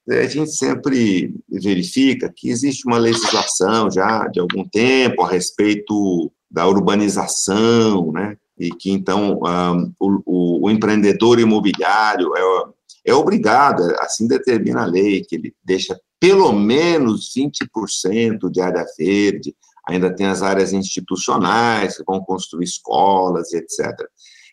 é, 0.09 0.23
a 0.23 0.29
gente 0.29 0.50
sempre 0.50 1.35
verifica 1.49 2.33
que 2.35 2.50
existe 2.50 2.87
uma 2.87 2.99
legislação 2.99 3.91
já 3.91 4.26
de 4.26 4.41
algum 4.41 4.64
tempo 4.69 5.23
a 5.23 5.29
respeito 5.29 6.33
da 6.50 6.67
urbanização, 6.67 8.11
né? 8.11 8.37
E 8.59 8.71
que 8.71 8.91
então 8.91 9.41
um, 9.41 9.93
o, 9.99 10.67
o, 10.67 10.71
empreendedor 10.71 11.41
imobiliário 11.41 12.37
é, 12.37 13.11
é 13.11 13.14
obrigado, 13.14 13.83
assim 14.00 14.26
determina 14.26 14.83
a 14.83 14.87
lei, 14.87 15.25
que 15.25 15.37
ele 15.37 15.55
deixa 15.64 15.99
pelo 16.21 16.52
menos 16.52 17.33
20% 17.35 18.50
de 18.50 18.61
área 18.61 18.85
verde, 18.97 19.57
ainda 19.88 20.14
tem 20.14 20.26
as 20.26 20.42
áreas 20.42 20.72
institucionais 20.72 21.96
que 21.96 22.04
vão 22.06 22.20
construir 22.20 22.64
escolas, 22.64 23.52
etc. 23.52 23.88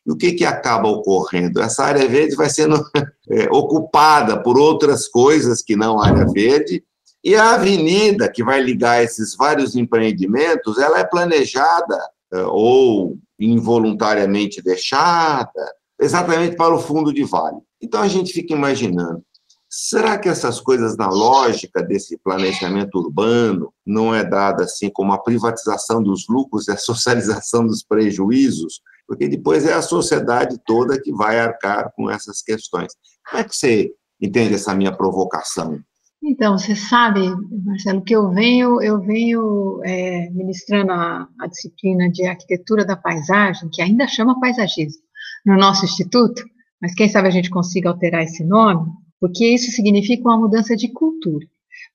E 0.05 0.11
o 0.11 0.15
que, 0.15 0.33
que 0.33 0.45
acaba 0.45 0.87
ocorrendo? 0.87 1.61
Essa 1.61 1.83
área 1.83 2.07
verde 2.07 2.35
vai 2.35 2.49
sendo 2.49 2.83
é, 3.29 3.49
ocupada 3.51 4.41
por 4.41 4.57
outras 4.57 5.07
coisas 5.07 5.61
que 5.61 5.75
não 5.75 6.01
área 6.01 6.25
verde, 6.25 6.83
e 7.23 7.35
a 7.35 7.55
avenida 7.55 8.31
que 8.31 8.43
vai 8.43 8.61
ligar 8.61 9.03
esses 9.03 9.35
vários 9.35 9.75
empreendimentos, 9.75 10.77
ela 10.77 10.99
é 10.99 11.03
planejada 11.03 11.99
é, 12.31 12.41
ou 12.43 13.17
involuntariamente 13.37 14.61
deixada 14.61 15.51
exatamente 15.99 16.55
para 16.55 16.73
o 16.73 16.79
fundo 16.79 17.13
de 17.13 17.23
vale. 17.23 17.57
Então 17.81 18.01
a 18.01 18.07
gente 18.07 18.31
fica 18.31 18.53
imaginando, 18.53 19.21
será 19.69 20.17
que 20.17 20.27
essas 20.27 20.59
coisas 20.59 20.97
na 20.97 21.09
lógica 21.09 21.83
desse 21.83 22.17
planejamento 22.17 22.95
urbano 22.95 23.71
não 23.85 24.13
é 24.13 24.23
dada 24.23 24.63
assim 24.63 24.89
como 24.89 25.13
a 25.13 25.21
privatização 25.21 26.01
dos 26.01 26.27
lucros 26.27 26.67
e 26.67 26.71
a 26.71 26.77
socialização 26.77 27.65
dos 27.65 27.83
prejuízos? 27.83 28.81
porque 29.09 29.27
depois 29.27 29.65
é 29.65 29.73
a 29.73 29.81
sociedade 29.81 30.59
toda 30.63 31.01
que 31.01 31.11
vai 31.11 31.39
arcar 31.39 31.91
com 31.95 32.07
essas 32.11 32.43
questões. 32.43 32.93
Como 33.27 33.41
é 33.41 33.43
que 33.43 33.55
você 33.55 33.91
entende 34.21 34.53
essa 34.53 34.75
minha 34.75 34.95
provocação? 34.95 35.79
Então, 36.21 36.55
você 36.55 36.75
sabe, 36.75 37.21
Marcelo, 37.65 38.03
que 38.03 38.15
eu 38.15 38.29
venho, 38.29 38.79
eu 38.83 39.01
venho 39.01 39.81
é, 39.83 40.29
ministrando 40.29 40.91
a, 40.91 41.27
a, 41.41 41.47
disciplina 41.47 42.07
de 42.11 42.27
arquitetura 42.27 42.85
da 42.85 42.95
paisagem, 42.95 43.69
que 43.73 43.81
ainda 43.81 44.07
chama 44.07 44.39
paisagismo, 44.39 45.01
no 45.43 45.57
nosso 45.57 45.85
instituto, 45.85 46.43
mas 46.79 46.93
quem 46.93 47.09
sabe 47.09 47.29
a 47.29 47.31
gente 47.31 47.49
consiga 47.49 47.89
alterar 47.89 48.21
esse 48.21 48.43
nome, 48.43 48.91
porque 49.19 49.45
isso 49.45 49.71
significa 49.71 50.27
uma 50.27 50.37
mudança 50.37 50.75
de 50.75 50.91
cultura. 50.91 51.45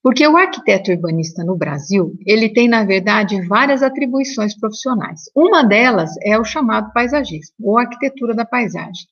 Porque 0.01 0.27
o 0.27 0.37
arquiteto 0.37 0.91
urbanista 0.91 1.43
no 1.43 1.57
Brasil, 1.57 2.15
ele 2.25 2.49
tem, 2.49 2.67
na 2.67 2.85
verdade, 2.85 3.41
várias 3.47 3.81
atribuições 3.81 4.55
profissionais. 4.55 5.21
Uma 5.35 5.63
delas 5.63 6.11
é 6.21 6.37
o 6.37 6.43
chamado 6.43 6.93
paisagismo, 6.93 7.55
ou 7.59 7.77
arquitetura 7.77 8.35
da 8.35 8.45
paisagem. 8.45 9.07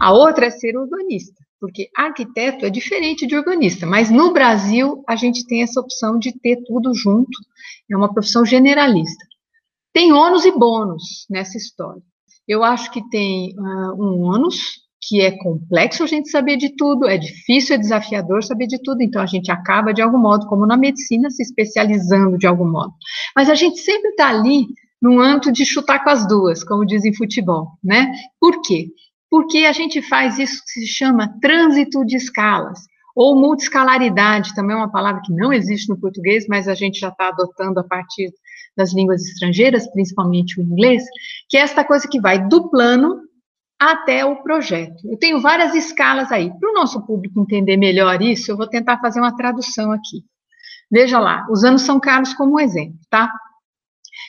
A 0.00 0.12
outra 0.12 0.46
é 0.46 0.50
ser 0.50 0.76
urbanista, 0.76 1.34
porque 1.60 1.88
arquiteto 1.96 2.64
é 2.64 2.70
diferente 2.70 3.26
de 3.26 3.36
urbanista, 3.36 3.86
mas 3.86 4.08
no 4.08 4.32
Brasil 4.32 5.02
a 5.08 5.16
gente 5.16 5.44
tem 5.46 5.62
essa 5.62 5.80
opção 5.80 6.18
de 6.18 6.32
ter 6.38 6.62
tudo 6.64 6.94
junto, 6.94 7.38
é 7.90 7.96
uma 7.96 8.12
profissão 8.12 8.44
generalista. 8.44 9.24
Tem 9.92 10.12
ônus 10.12 10.44
e 10.44 10.52
bônus 10.52 11.26
nessa 11.28 11.56
história. 11.56 12.02
Eu 12.46 12.62
acho 12.62 12.92
que 12.92 13.08
tem 13.08 13.52
uh, 13.58 13.94
um 14.00 14.22
ônus, 14.22 14.85
que 15.06 15.20
é 15.20 15.30
complexo 15.30 16.02
a 16.02 16.06
gente 16.06 16.28
saber 16.28 16.56
de 16.56 16.74
tudo, 16.74 17.06
é 17.06 17.16
difícil, 17.16 17.76
é 17.76 17.78
desafiador 17.78 18.42
saber 18.42 18.66
de 18.66 18.82
tudo, 18.82 19.02
então 19.02 19.22
a 19.22 19.26
gente 19.26 19.52
acaba, 19.52 19.94
de 19.94 20.02
algum 20.02 20.18
modo, 20.18 20.46
como 20.48 20.66
na 20.66 20.76
medicina, 20.76 21.30
se 21.30 21.42
especializando 21.42 22.36
de 22.36 22.46
algum 22.46 22.68
modo. 22.68 22.92
Mas 23.34 23.48
a 23.48 23.54
gente 23.54 23.78
sempre 23.78 24.10
está 24.10 24.28
ali 24.28 24.66
no 25.00 25.20
âmbito 25.20 25.52
de 25.52 25.64
chutar 25.64 26.02
com 26.02 26.10
as 26.10 26.26
duas, 26.26 26.64
como 26.64 26.84
dizem 26.84 27.14
futebol, 27.14 27.68
né? 27.84 28.10
Por 28.40 28.60
quê? 28.62 28.88
Porque 29.30 29.58
a 29.58 29.72
gente 29.72 30.02
faz 30.02 30.38
isso 30.38 30.60
que 30.64 30.80
se 30.80 30.86
chama 30.86 31.32
trânsito 31.40 32.04
de 32.04 32.16
escalas, 32.16 32.80
ou 33.14 33.36
multiscalaridade, 33.36 34.54
também 34.54 34.74
é 34.74 34.78
uma 34.78 34.90
palavra 34.90 35.22
que 35.24 35.32
não 35.32 35.52
existe 35.52 35.88
no 35.88 35.98
português, 35.98 36.46
mas 36.48 36.68
a 36.68 36.74
gente 36.74 36.98
já 36.98 37.08
está 37.08 37.28
adotando 37.28 37.78
a 37.80 37.84
partir 37.84 38.30
das 38.76 38.92
línguas 38.92 39.22
estrangeiras, 39.22 39.90
principalmente 39.92 40.60
o 40.60 40.62
inglês, 40.62 41.02
que 41.48 41.56
é 41.56 41.60
esta 41.60 41.82
coisa 41.82 42.06
que 42.06 42.20
vai 42.20 42.46
do 42.46 42.68
plano 42.68 43.25
até 43.78 44.24
o 44.24 44.42
projeto. 44.42 44.96
Eu 45.04 45.18
tenho 45.18 45.40
várias 45.40 45.74
escalas 45.74 46.32
aí. 46.32 46.50
Para 46.58 46.70
o 46.70 46.74
nosso 46.74 47.04
público 47.06 47.40
entender 47.40 47.76
melhor 47.76 48.20
isso, 48.22 48.50
eu 48.50 48.56
vou 48.56 48.68
tentar 48.68 48.98
fazer 48.98 49.20
uma 49.20 49.36
tradução 49.36 49.92
aqui. 49.92 50.24
Veja 50.90 51.18
lá, 51.18 51.46
usando 51.50 51.78
São 51.78 51.98
Carlos 51.98 52.32
como 52.34 52.60
exemplo, 52.60 52.98
tá? 53.10 53.30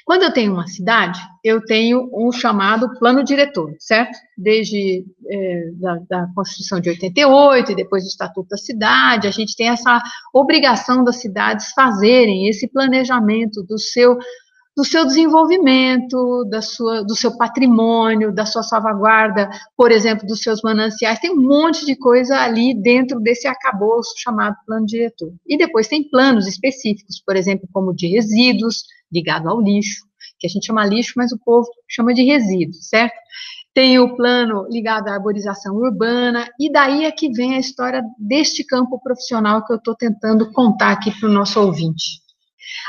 Quando 0.05 0.23
eu 0.23 0.31
tenho 0.31 0.53
uma 0.53 0.67
cidade, 0.67 1.19
eu 1.43 1.63
tenho 1.63 2.09
um 2.13 2.31
chamado 2.31 2.97
plano 2.97 3.23
diretor, 3.23 3.73
certo? 3.79 4.17
Desde 4.37 5.05
é, 5.29 5.71
da, 5.73 5.99
da, 6.09 6.27
Constituição 6.33 6.79
de 6.79 6.89
88 6.89 7.71
e 7.71 7.75
depois 7.75 8.03
do 8.03 8.07
Estatuto 8.07 8.49
da 8.49 8.57
Cidade, 8.57 9.27
a 9.27 9.31
gente 9.31 9.55
tem 9.55 9.69
essa 9.69 10.01
obrigação 10.33 11.03
das 11.03 11.17
cidades 11.17 11.71
fazerem 11.71 12.47
esse 12.47 12.67
planejamento 12.69 13.63
do 13.63 13.77
seu 13.77 14.17
do 14.77 14.86
seu 14.86 15.07
desenvolvimento, 15.07 16.46
da 16.51 16.62
sua, 16.62 17.03
do 17.03 17.15
seu 17.15 17.36
patrimônio, 17.36 18.31
da 18.31 18.46
sua 18.46 18.62
salvaguarda, 18.62 19.50
por 19.75 19.91
exemplo, 19.91 20.27
dos 20.27 20.41
seus 20.41 20.62
mananciais. 20.62 21.17
Tem 21.17 21.31
um 21.31 21.41
monte 21.41 21.84
de 21.84 21.96
coisa 21.96 22.38
ali 22.38 22.79
dentro 22.79 23.19
desse 23.19 23.48
arcabouço 23.48 24.13
chamado 24.17 24.55
plano 24.67 24.86
diretor. 24.86 25.34
E 25.48 25.57
depois 25.57 25.88
tem 25.88 26.07
planos 26.07 26.46
específicos, 26.46 27.19
por 27.25 27.36
exemplo, 27.36 27.67
como 27.74 27.91
de 27.91 28.07
resíduos, 28.07 28.84
ligado 29.12 29.50
ao 29.50 29.60
lixo, 29.60 30.05
que 30.38 30.46
a 30.46 30.50
gente 30.50 30.67
chama 30.67 30.86
lixo, 30.86 31.13
mas 31.17 31.31
o 31.31 31.39
povo 31.43 31.67
chama 31.89 32.13
de 32.13 32.24
resíduos, 32.24 32.88
certo? 32.88 33.15
Tem 33.74 33.98
o 33.98 34.15
plano 34.15 34.67
ligado 34.69 35.07
à 35.07 35.15
arborização 35.15 35.75
urbana, 35.75 36.48
e 36.60 36.72
daí 36.72 37.05
é 37.05 37.12
que 37.12 37.31
vem 37.31 37.55
a 37.55 37.60
história 37.60 38.03
deste 38.19 38.63
campo 38.63 39.01
profissional 39.01 39.65
que 39.65 39.74
eu 39.74 39.77
estou 39.77 39.96
tentando 39.96 40.51
contar 40.51 40.91
aqui 40.91 41.10
para 41.19 41.27
o 41.27 41.34
nosso 41.34 41.60
ouvinte. 41.60 42.26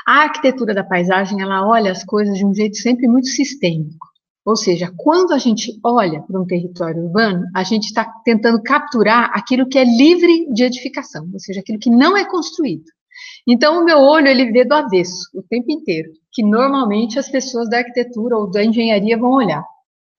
A 0.06 0.23
arquitetura 0.23 0.75
da 0.75 0.85
paisagem, 0.85 1.40
ela 1.40 1.66
olha 1.66 1.92
as 1.92 2.04
coisas 2.04 2.37
de 2.37 2.44
um 2.44 2.54
jeito 2.54 2.76
sempre 2.76 3.06
muito 3.06 3.28
sistêmico. 3.28 4.06
Ou 4.44 4.56
seja, 4.56 4.90
quando 4.97 5.32
a 5.32 5.38
gente 5.38 5.78
olha 5.85 6.23
para 6.23 6.40
um 6.40 6.47
território 6.47 7.04
urbano, 7.04 7.44
a 7.54 7.62
gente 7.62 7.85
está 7.85 8.11
tentando 8.25 8.62
capturar 8.62 9.30
aquilo 9.35 9.68
que 9.68 9.78
é 9.78 9.85
livre 9.85 10.50
de 10.52 10.64
edificação, 10.64 11.28
ou 11.30 11.38
seja, 11.38 11.61
aquilo 11.61 11.78
que 11.78 11.90
não 11.90 12.16
é 12.16 12.25
construído. 12.25 12.85
Então, 13.47 13.78
o 13.78 13.85
meu 13.85 13.99
olho, 13.99 14.26
ele 14.26 14.50
vê 14.50 14.64
do 14.64 14.73
avesso, 14.75 15.28
o 15.35 15.42
tempo 15.42 15.70
inteiro, 15.70 16.11
que 16.32 16.42
normalmente 16.42 17.18
as 17.18 17.28
pessoas 17.28 17.68
da 17.68 17.78
arquitetura 17.78 18.38
ou 18.38 18.50
da 18.50 18.64
engenharia 18.64 19.18
vão 19.18 19.32
olhar. 19.32 19.64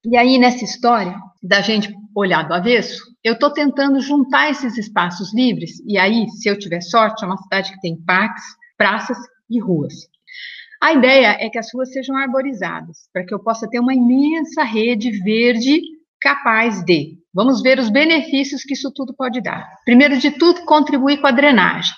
E 0.05 0.15
aí, 0.15 0.37
nessa 0.37 0.63
história 0.63 1.15
da 1.41 1.61
gente 1.61 1.91
olhar 2.15 2.47
do 2.47 2.53
avesso, 2.53 3.01
eu 3.23 3.33
estou 3.33 3.51
tentando 3.51 3.99
juntar 3.99 4.51
esses 4.51 4.77
espaços 4.77 5.33
livres, 5.33 5.71
e 5.87 5.97
aí, 5.97 6.29
se 6.29 6.47
eu 6.47 6.57
tiver 6.57 6.81
sorte, 6.81 7.23
é 7.23 7.27
uma 7.27 7.37
cidade 7.37 7.71
que 7.71 7.81
tem 7.81 7.99
parques, 8.03 8.43
praças 8.77 9.17
e 9.49 9.59
ruas. 9.59 10.07
A 10.81 10.93
ideia 10.93 11.37
é 11.39 11.49
que 11.49 11.57
as 11.57 11.73
ruas 11.73 11.91
sejam 11.91 12.15
arborizadas, 12.15 13.09
para 13.11 13.25
que 13.25 13.33
eu 13.33 13.39
possa 13.39 13.69
ter 13.69 13.79
uma 13.79 13.93
imensa 13.93 14.63
rede 14.63 15.11
verde 15.11 15.81
capaz 16.21 16.83
de. 16.83 17.17
Vamos 17.33 17.61
ver 17.61 17.79
os 17.79 17.89
benefícios 17.89 18.63
que 18.63 18.73
isso 18.73 18.91
tudo 18.91 19.13
pode 19.13 19.41
dar. 19.41 19.69
Primeiro 19.83 20.17
de 20.17 20.31
tudo, 20.31 20.63
contribuir 20.65 21.19
com 21.19 21.27
a 21.27 21.31
drenagem. 21.31 21.93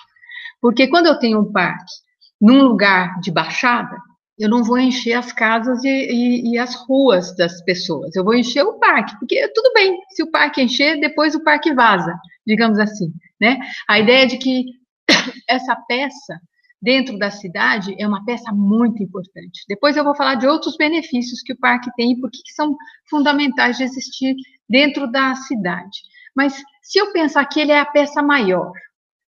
Porque 0.60 0.88
quando 0.88 1.08
eu 1.08 1.17
tenho 1.20 1.41
um 1.41 1.51
parque 1.51 1.91
num 2.39 2.63
lugar 2.63 3.20
de 3.20 3.31
baixada, 3.31 3.98
eu 4.38 4.50
não 4.50 4.63
vou 4.63 4.79
encher 4.79 5.13
as 5.13 5.31
casas 5.31 5.84
e, 5.84 5.88
e, 5.88 6.53
e, 6.53 6.58
as 6.58 6.74
ruas 6.74 7.36
das 7.36 7.62
pessoas. 7.63 8.15
Eu 8.15 8.24
vou 8.24 8.34
encher 8.34 8.63
o 8.63 8.79
parque, 8.79 9.17
porque 9.20 9.48
tudo 9.50 9.72
bem, 9.74 10.00
se 10.10 10.24
o 10.24 10.31
parque 10.31 10.62
encher, 10.62 11.00
depois 11.00 11.36
o 11.36 11.43
parque 11.43 11.72
vaza, 11.74 12.15
digamos 12.46 12.79
assim, 12.79 13.13
né? 13.39 13.60
A 13.88 14.00
ideia 14.00 14.25
de 14.25 14.38
que 14.38 14.65
essa 15.48 15.75
peça 15.88 16.39
dentro 16.82 17.18
da 17.18 17.30
cidade 17.30 17.96
é 18.00 18.08
uma 18.08 18.26
peça 18.26 18.52
muito 18.52 19.04
importante. 19.04 19.64
Depois 19.68 19.96
eu 19.96 20.04
vou 20.04 20.16
falar 20.16 20.36
de 20.36 20.48
outros 20.48 20.76
benefícios 20.78 21.42
que 21.42 21.54
o 21.54 21.60
parque 21.60 21.92
tem 21.96 22.14
e 22.14 22.20
por 22.20 22.32
que 22.32 22.40
são 22.54 22.76
fundamentais 23.10 23.78
de 23.78 23.84
existir 23.84 24.36
dentro 24.68 25.12
da 25.12 25.36
cidade. 25.36 26.00
Mas 26.36 26.62
se 26.82 27.00
eu 27.00 27.12
pensar 27.12 27.46
que 27.46 27.60
ele 27.60 27.72
é 27.72 27.80
a 27.80 27.86
peça 27.86 28.24
maior, 28.24 28.72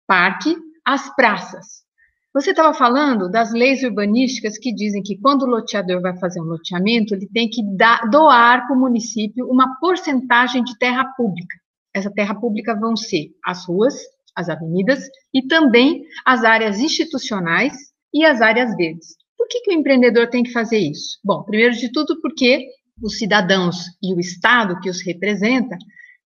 parque, 0.08 0.56
as 0.86 1.14
praças. 1.16 1.86
Você 2.34 2.52
estava 2.52 2.74
falando 2.74 3.30
das 3.30 3.54
leis 3.54 3.82
urbanísticas 3.82 4.58
que 4.58 4.74
dizem 4.74 5.02
que 5.02 5.18
quando 5.18 5.44
o 5.44 5.50
loteador 5.50 6.02
vai 6.02 6.18
fazer 6.18 6.42
um 6.42 6.46
loteamento, 6.46 7.16
ele 7.16 7.30
tem 7.34 7.50
que 7.50 7.64
dar, 7.78 8.10
doar 8.10 8.68
para 8.68 8.76
o 8.76 8.80
município 8.80 9.50
uma 9.50 9.80
porcentagem 9.80 10.64
de 10.64 10.78
terra 10.78 11.06
pública. 11.16 11.58
Essa 11.94 12.12
terra 12.12 12.36
pública 12.36 12.78
vão 12.78 12.98
ser 12.98 13.30
as 13.44 13.66
ruas, 13.66 13.96
as 14.36 14.50
avenidas 14.50 15.04
e 15.34 15.48
também 15.48 16.04
as 16.26 16.44
áreas 16.44 16.80
institucionais 16.80 17.74
e 18.14 18.26
as 18.26 18.42
áreas 18.42 18.76
verdes. 18.76 19.16
Por 19.38 19.48
que, 19.48 19.62
que 19.62 19.72
o 19.72 19.74
empreendedor 19.74 20.28
tem 20.28 20.44
que 20.44 20.52
fazer 20.52 20.78
isso? 20.78 21.20
Bom, 21.24 21.44
primeiro 21.44 21.76
de 21.76 21.92
tudo, 21.92 22.20
porque 22.22 22.68
os 23.02 23.18
cidadãos 23.18 23.78
e 24.02 24.14
o 24.14 24.20
Estado 24.20 24.80
que 24.80 24.90
os 24.90 25.06
representa 25.06 25.78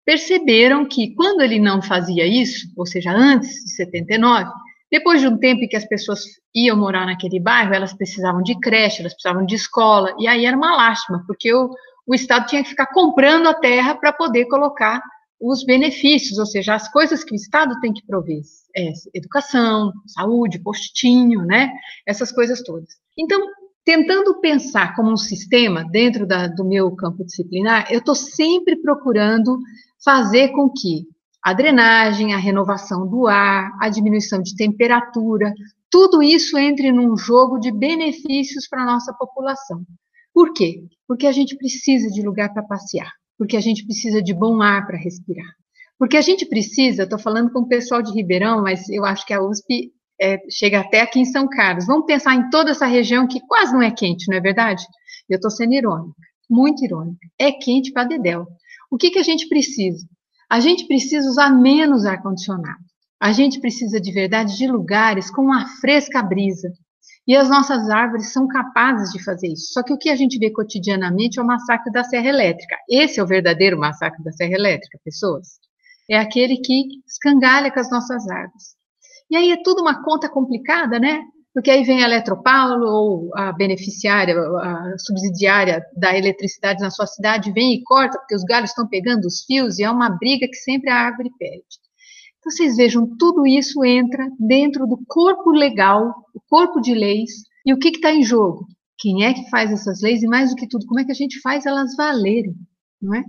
perceberam 0.06 0.88
que 0.88 1.14
quando 1.14 1.42
ele 1.42 1.60
não 1.60 1.82
fazia 1.82 2.26
isso, 2.26 2.68
ou 2.76 2.86
seja, 2.86 3.12
antes 3.12 3.50
de 3.64 3.76
79, 3.76 4.50
depois 4.92 5.22
de 5.22 5.28
um 5.28 5.38
tempo 5.38 5.64
em 5.64 5.68
que 5.68 5.76
as 5.76 5.86
pessoas 5.86 6.24
iam 6.56 6.76
morar 6.78 7.06
naquele 7.06 7.40
bairro, 7.40 7.74
elas 7.74 7.94
precisavam 7.94 8.42
de 8.42 8.60
creche, 8.60 9.02
elas 9.02 9.14
precisavam 9.14 9.46
de 9.46 9.56
escola, 9.56 10.16
e 10.18 10.28
aí 10.28 10.46
era 10.46 10.58
uma 10.58 10.76
lástima, 10.76 11.24
porque 11.28 11.54
o, 11.54 11.70
o 12.08 12.16
Estado 12.16 12.48
tinha 12.48 12.64
que 12.64 12.70
ficar 12.70 12.88
comprando 12.88 13.48
a 13.48 13.54
terra 13.54 13.94
para 13.94 14.12
poder 14.12 14.46
colocar 14.46 15.00
os 15.40 15.64
benefícios, 15.64 16.38
ou 16.38 16.46
seja, 16.46 16.76
as 16.76 16.92
coisas 16.92 17.24
que 17.24 17.34
o 17.34 17.36
Estado 17.36 17.80
tem 17.80 17.94
que 17.94 18.06
prover, 18.06 18.42
é, 18.76 18.92
educação, 19.14 19.92
saúde, 20.06 20.60
postinho, 20.60 21.44
né, 21.44 21.72
essas 22.06 22.32
coisas 22.32 22.62
todas. 22.62 22.90
Então, 23.18 23.40
tentando 23.86 24.40
pensar 24.40 24.96
como 24.96 25.12
um 25.12 25.18
sistema 25.18 25.84
dentro 25.90 26.28
da, 26.28 26.48
do 26.48 26.66
meu 26.66 26.94
campo 26.96 27.24
disciplinar, 27.24 27.92
eu 27.92 28.00
estou 28.00 28.16
sempre 28.16 28.76
procurando 28.76 29.58
fazer 30.04 30.50
com 30.50 30.70
que 30.70 31.08
a 31.42 31.54
drenagem, 31.54 32.34
a 32.34 32.38
renovação 32.38 33.08
do 33.08 33.26
ar, 33.26 33.72
a 33.80 33.90
diminuição 33.90 34.42
de 34.42 34.56
temperatura, 34.56 35.54
tudo 35.90 36.22
isso 36.22 36.58
entre 36.58 36.92
num 36.92 37.18
jogo 37.18 37.58
de 37.58 37.72
benefícios 37.72 38.68
para 38.68 38.84
a 38.84 38.86
nossa 38.86 39.14
população. 39.14 39.84
Por 40.34 40.54
quê? 40.54 40.84
Porque 41.08 41.26
a 41.26 41.32
gente 41.32 41.58
precisa 41.58 42.10
de 42.10 42.22
lugar 42.22 42.54
para 42.54 42.64
passear, 42.64 43.12
porque 43.40 43.58
a 43.58 43.62
gente 43.62 43.86
precisa 43.86 44.22
de 44.22 44.34
bom 44.34 44.62
ar 44.62 44.86
para 44.86 44.98
respirar, 44.98 45.48
porque 45.98 46.18
a 46.18 46.22
gente 46.22 46.46
precisa, 46.46 47.04
estou 47.04 47.18
falando 47.18 47.52
com 47.52 47.62
o 47.62 47.68
pessoal 47.68 48.02
de 48.02 48.12
Ribeirão, 48.12 48.62
mas 48.62 48.88
eu 48.90 49.06
acho 49.06 49.26
que 49.26 49.34
a 49.34 49.42
USP 49.42 49.94
é, 50.22 50.38
chega 50.50 50.82
até 50.82 51.02
aqui 51.02 51.20
em 51.20 51.26
São 51.26 51.48
Carlos. 51.48 51.88
Vamos 51.88 52.06
pensar 52.06 52.36
em 52.36 52.50
toda 52.50 52.72
essa 52.72 52.86
região 52.86 53.28
que 53.28 53.40
quase 53.48 53.74
não 53.74 53.82
é 53.82 53.90
quente, 53.90 54.28
não 54.28 54.38
é 54.38 54.42
verdade? 54.42 54.84
Eu 55.30 55.38
estou 55.38 55.50
sendo 55.50 55.74
irônica, 55.74 56.16
muito 56.50 56.84
irônica. 56.84 57.26
É 57.40 57.52
quente 57.52 57.92
para 57.94 58.04
Dedéu. 58.04 58.46
O 58.92 58.98
que, 58.98 59.10
que 59.10 59.20
a 59.20 59.24
gente 59.24 59.48
precisa? 59.48 60.06
A 60.50 60.60
gente 60.60 60.86
precisa 60.88 61.28
usar 61.30 61.50
menos 61.52 62.06
ar-condicionado. 62.06 62.80
A 63.22 63.32
gente 63.32 63.60
precisa 63.60 64.00
de 64.00 64.12
verdade 64.12 64.58
de 64.58 64.68
lugares 64.68 65.30
com 65.30 65.44
uma 65.44 65.68
fresca 65.80 66.22
brisa. 66.24 66.72
E 67.30 67.36
as 67.36 67.48
nossas 67.48 67.88
árvores 67.92 68.34
são 68.34 68.48
capazes 68.48 69.12
de 69.12 69.24
fazer 69.24 69.50
isso. 69.50 69.72
Só 69.72 69.84
que 69.84 69.94
o 69.94 69.98
que 70.00 70.10
a 70.10 70.16
gente 70.16 70.40
vê 70.40 70.50
cotidianamente 70.50 71.40
é 71.40 71.44
o 71.44 71.46
massacre 71.46 71.92
da 71.92 72.04
Serra 72.04 72.28
Elétrica. 72.28 72.76
Esse 72.90 73.20
é 73.20 73.24
o 73.24 73.28
verdadeiro 73.28 73.78
massacre 73.78 74.24
da 74.24 74.32
Serra 74.32 74.56
Elétrica, 74.56 75.00
pessoas. 75.06 75.60
É 76.10 76.18
aquele 76.18 76.58
que 76.58 76.88
escangalha 77.08 77.72
com 77.72 77.80
as 77.80 77.92
nossas 77.92 78.28
árvores. 78.28 78.76
E 79.30 79.38
aí 79.38 79.52
é 79.52 79.62
tudo 79.62 79.84
uma 79.84 80.04
conta 80.04 80.28
complicada, 80.28 80.98
né? 80.98 81.22
porque 81.54 81.70
aí 81.70 81.84
vem 81.84 82.04
a 82.04 82.08
Eletropaulo, 82.08 82.88
ou 82.88 83.30
a 83.36 83.52
beneficiária, 83.52 84.36
a 84.40 84.98
subsidiária 84.98 85.84
da 85.96 86.18
eletricidade 86.18 86.82
na 86.82 86.90
sua 86.90 87.06
cidade, 87.06 87.52
vem 87.52 87.74
e 87.74 87.84
corta, 87.84 88.18
porque 88.18 88.36
os 88.36 88.44
galhos 88.44 88.72
estão 88.72 88.88
pegando 88.88 89.26
os 89.26 89.44
fios, 89.46 89.78
e 89.78 89.84
é 89.84 89.90
uma 89.90 90.10
briga 90.10 90.48
que 90.48 90.56
sempre 90.56 90.90
a 90.90 90.96
árvore 90.96 91.30
perde. 91.38 91.89
Então, 92.40 92.52
vocês 92.52 92.78
vejam, 92.78 93.06
tudo 93.18 93.46
isso 93.46 93.84
entra 93.84 94.30
dentro 94.40 94.88
do 94.88 95.00
corpo 95.08 95.52
legal, 95.52 96.14
o 96.34 96.40
corpo 96.48 96.80
de 96.80 96.94
leis, 96.94 97.44
e 97.66 97.74
o 97.74 97.78
que 97.78 97.90
está 97.90 98.12
em 98.14 98.24
jogo? 98.24 98.66
Quem 98.98 99.26
é 99.26 99.34
que 99.34 99.50
faz 99.50 99.72
essas 99.72 100.02
leis, 100.02 100.24
e 100.24 100.28
mais 100.28 100.50
do 100.50 100.56
que 100.56 100.68
tudo, 100.68 100.86
como 100.86 101.00
é 101.00 101.06
que 101.06 101.12
a 101.12 101.16
gente 101.16 101.40
faz 101.42 101.66
elas 101.66 101.96
valerem, 101.96 102.56
não 103.02 103.14
é? 103.14 103.24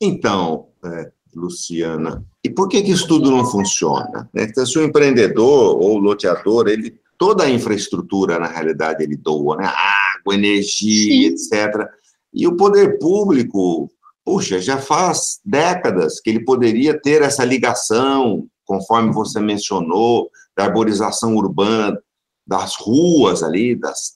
Então, 0.00 0.68
é, 0.84 1.12
Luciana, 1.34 2.24
e 2.42 2.50
por 2.50 2.68
que, 2.68 2.82
que 2.82 2.90
isso 2.90 3.06
tudo 3.06 3.30
não 3.30 3.44
funciona? 3.44 4.28
Né? 4.32 4.48
Se 4.48 4.78
o 4.78 4.84
empreendedor 4.84 5.76
ou 5.76 5.96
o 5.96 5.98
loteador, 5.98 6.68
ele 6.68 6.98
toda 7.18 7.44
a 7.44 7.50
infraestrutura, 7.50 8.38
na 8.38 8.46
realidade, 8.46 9.02
ele 9.02 9.16
doa, 9.16 9.56
né? 9.56 9.66
Água, 9.66 10.34
energia, 10.34 11.30
Sim. 11.30 11.52
etc. 11.52 11.88
E 12.32 12.46
o 12.46 12.56
poder 12.56 12.98
público, 12.98 13.90
puxa, 14.24 14.60
já 14.60 14.78
faz 14.78 15.40
décadas 15.44 16.20
que 16.20 16.30
ele 16.30 16.44
poderia 16.44 16.98
ter 17.00 17.22
essa 17.22 17.44
ligação, 17.44 18.48
conforme 18.64 19.12
você 19.12 19.40
mencionou, 19.40 20.30
da 20.56 20.64
arborização 20.64 21.36
urbana, 21.36 21.98
das 22.46 22.76
ruas 22.76 23.42
ali, 23.42 23.74
das, 23.74 24.12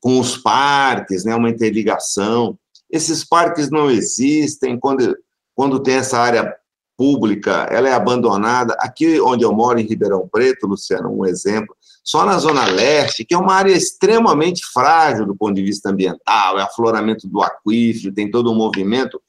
com 0.00 0.18
os 0.18 0.36
parques, 0.36 1.24
né? 1.24 1.34
Uma 1.34 1.50
interligação. 1.50 2.58
Esses 2.90 3.24
parques 3.24 3.70
não 3.70 3.90
existem 3.90 4.78
quando, 4.78 5.16
quando 5.54 5.80
tem 5.80 5.94
essa 5.94 6.18
área 6.18 6.54
pública, 6.96 7.66
ela 7.70 7.88
é 7.88 7.92
abandonada. 7.92 8.74
Aqui 8.78 9.20
onde 9.20 9.44
eu 9.44 9.52
moro, 9.52 9.78
em 9.78 9.86
Ribeirão 9.86 10.28
Preto, 10.30 10.66
Luciano, 10.66 11.10
um 11.10 11.26
exemplo, 11.26 11.74
só 12.04 12.24
na 12.24 12.38
Zona 12.38 12.66
Leste, 12.66 13.24
que 13.24 13.34
é 13.34 13.38
uma 13.38 13.54
área 13.54 13.72
extremamente 13.72 14.64
frágil 14.72 15.26
do 15.26 15.36
ponto 15.36 15.54
de 15.54 15.62
vista 15.62 15.90
ambiental, 15.90 16.58
é 16.58 16.62
afloramento 16.62 17.28
do 17.28 17.40
aquífero, 17.40 18.14
tem 18.14 18.30
todo 18.30 18.50
um 18.52 18.56
movimento. 18.56 19.20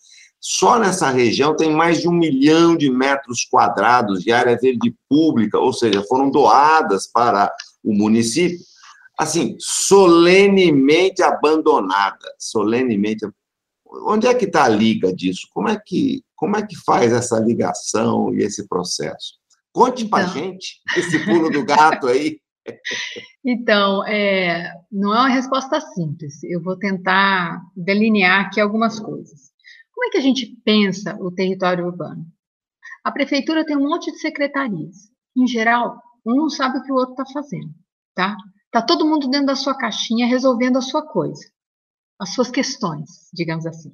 Só 0.45 0.77
nessa 0.77 1.09
região 1.09 1.55
tem 1.55 1.71
mais 1.71 2.01
de 2.01 2.09
um 2.09 2.11
milhão 2.11 2.75
de 2.75 2.89
metros 2.89 3.45
quadrados 3.45 4.21
de 4.21 4.33
área 4.33 4.57
verde 4.57 4.93
pública, 5.07 5.57
ou 5.57 5.71
seja, 5.71 6.03
foram 6.03 6.29
doadas 6.29 7.07
para 7.07 7.49
o 7.81 7.93
município, 7.93 8.59
assim, 9.17 9.55
solenemente 9.57 11.23
abandonada, 11.23 12.27
solenemente. 12.37 13.25
Onde 14.05 14.27
é 14.27 14.33
que 14.33 14.43
está 14.43 14.65
a 14.65 14.69
liga 14.69 15.13
disso? 15.13 15.47
Como 15.53 15.69
é 15.69 15.79
que 15.79 16.21
como 16.35 16.57
é 16.57 16.67
que 16.67 16.75
faz 16.75 17.13
essa 17.13 17.39
ligação 17.39 18.33
e 18.33 18.43
esse 18.43 18.67
processo? 18.67 19.35
Conte 19.71 20.03
para 20.03 20.25
então... 20.25 20.33
gente 20.33 20.81
esse 20.97 21.23
pulo 21.23 21.49
do 21.49 21.63
gato 21.63 22.07
aí. 22.07 22.37
Então, 23.45 24.05
é, 24.07 24.73
não 24.89 25.13
é 25.13 25.19
uma 25.19 25.27
resposta 25.27 25.81
simples. 25.81 26.41
Eu 26.45 26.61
vou 26.61 26.77
tentar 26.77 27.61
delinear 27.75 28.45
aqui 28.45 28.61
algumas 28.61 28.97
coisas. 29.01 29.52
Como 30.03 30.09
é 30.09 30.11
que 30.11 30.17
a 30.17 30.21
gente 30.21 30.45
pensa 30.65 31.15
o 31.17 31.31
território 31.31 31.85
urbano? 31.85 32.25
A 33.05 33.09
prefeitura 33.09 33.65
tem 33.65 33.77
um 33.77 33.87
monte 33.87 34.11
de 34.11 34.19
secretarias. 34.19 35.09
Em 35.33 35.47
geral, 35.47 35.97
um 36.25 36.35
não 36.35 36.49
sabe 36.49 36.77
o 36.77 36.83
que 36.83 36.91
o 36.91 36.95
outro 36.95 37.13
está 37.13 37.25
fazendo, 37.31 37.73
tá? 38.13 38.35
Tá 38.69 38.81
todo 38.81 39.05
mundo 39.05 39.29
dentro 39.29 39.45
da 39.45 39.55
sua 39.55 39.77
caixinha 39.77 40.27
resolvendo 40.27 40.75
a 40.75 40.81
sua 40.81 41.07
coisa, 41.07 41.41
as 42.19 42.33
suas 42.33 42.51
questões, 42.51 43.29
digamos 43.33 43.65
assim. 43.65 43.93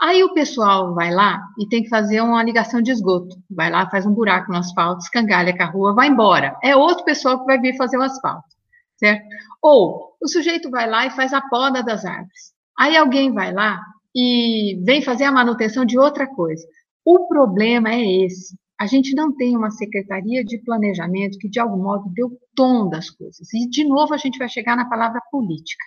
Aí 0.00 0.24
o 0.24 0.34
pessoal 0.34 0.92
vai 0.96 1.14
lá 1.14 1.40
e 1.60 1.68
tem 1.68 1.84
que 1.84 1.90
fazer 1.90 2.20
uma 2.20 2.42
ligação 2.42 2.82
de 2.82 2.90
esgoto. 2.90 3.36
Vai 3.48 3.70
lá, 3.70 3.88
faz 3.88 4.04
um 4.04 4.12
buraco 4.12 4.50
no 4.50 4.58
asfalto, 4.58 5.04
escangalha 5.04 5.56
com 5.56 5.62
a 5.62 5.66
rua, 5.66 5.94
vai 5.94 6.08
embora. 6.08 6.58
É 6.60 6.74
outro 6.74 7.04
pessoal 7.04 7.38
que 7.38 7.46
vai 7.46 7.60
vir 7.60 7.76
fazer 7.76 7.98
o 7.98 8.02
asfalto, 8.02 8.48
certo? 8.96 9.24
Ou 9.62 10.16
o 10.20 10.26
sujeito 10.26 10.68
vai 10.70 10.90
lá 10.90 11.06
e 11.06 11.10
faz 11.10 11.32
a 11.32 11.40
poda 11.40 11.84
das 11.84 12.04
árvores. 12.04 12.52
Aí 12.76 12.96
alguém 12.96 13.32
vai 13.32 13.52
lá 13.52 13.80
e 14.16 14.80
vem 14.82 15.02
fazer 15.02 15.24
a 15.24 15.32
manutenção 15.32 15.84
de 15.84 15.98
outra 15.98 16.26
coisa. 16.26 16.66
O 17.04 17.28
problema 17.28 17.92
é 17.92 18.24
esse. 18.24 18.56
A 18.80 18.86
gente 18.86 19.14
não 19.14 19.34
tem 19.34 19.54
uma 19.54 19.70
secretaria 19.70 20.42
de 20.42 20.58
planejamento 20.64 21.38
que, 21.38 21.50
de 21.50 21.60
algum 21.60 21.82
modo, 21.82 22.10
deu 22.14 22.30
tom 22.54 22.88
das 22.88 23.10
coisas. 23.10 23.52
E, 23.52 23.68
de 23.68 23.84
novo, 23.84 24.14
a 24.14 24.16
gente 24.16 24.38
vai 24.38 24.48
chegar 24.48 24.74
na 24.74 24.88
palavra 24.88 25.20
política. 25.30 25.84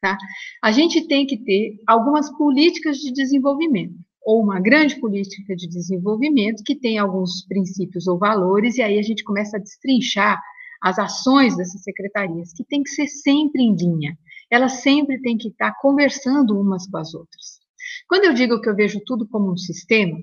Tá? 0.00 0.16
A 0.62 0.72
gente 0.72 1.06
tem 1.06 1.24
que 1.24 1.36
ter 1.36 1.76
algumas 1.86 2.30
políticas 2.36 2.98
de 2.98 3.12
desenvolvimento, 3.12 3.94
ou 4.24 4.42
uma 4.42 4.60
grande 4.60 4.98
política 5.00 5.54
de 5.54 5.68
desenvolvimento 5.68 6.62
que 6.64 6.76
tem 6.76 6.98
alguns 6.98 7.46
princípios 7.46 8.06
ou 8.08 8.18
valores, 8.18 8.76
e 8.76 8.82
aí 8.82 8.98
a 8.98 9.02
gente 9.02 9.24
começa 9.24 9.56
a 9.56 9.60
destrinchar 9.60 10.40
as 10.82 10.98
ações 10.98 11.56
dessas 11.56 11.82
secretarias, 11.82 12.52
que 12.52 12.64
tem 12.64 12.82
que 12.82 12.90
ser 12.90 13.08
sempre 13.08 13.62
em 13.62 13.74
linha, 13.74 14.16
elas 14.50 14.82
sempre 14.82 15.20
têm 15.20 15.36
que 15.36 15.48
estar 15.48 15.74
conversando 15.80 16.58
umas 16.58 16.86
com 16.88 16.98
as 16.98 17.14
outras. 17.14 17.57
Quando 18.08 18.24
eu 18.24 18.32
digo 18.32 18.60
que 18.60 18.68
eu 18.68 18.74
vejo 18.74 19.00
tudo 19.04 19.28
como 19.28 19.52
um 19.52 19.56
sistema, 19.56 20.18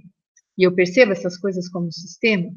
e 0.57 0.63
eu 0.63 0.73
percebo 0.73 1.11
essas 1.11 1.37
coisas 1.37 1.69
como 1.69 1.87
um 1.87 1.91
sistema, 1.91 2.49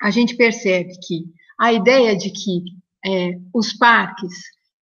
a 0.00 0.10
gente 0.10 0.36
percebe 0.36 0.92
que 1.06 1.24
a 1.58 1.72
ideia 1.72 2.16
de 2.16 2.30
que 2.30 2.62
é, 3.04 3.38
os 3.52 3.72
parques 3.72 4.32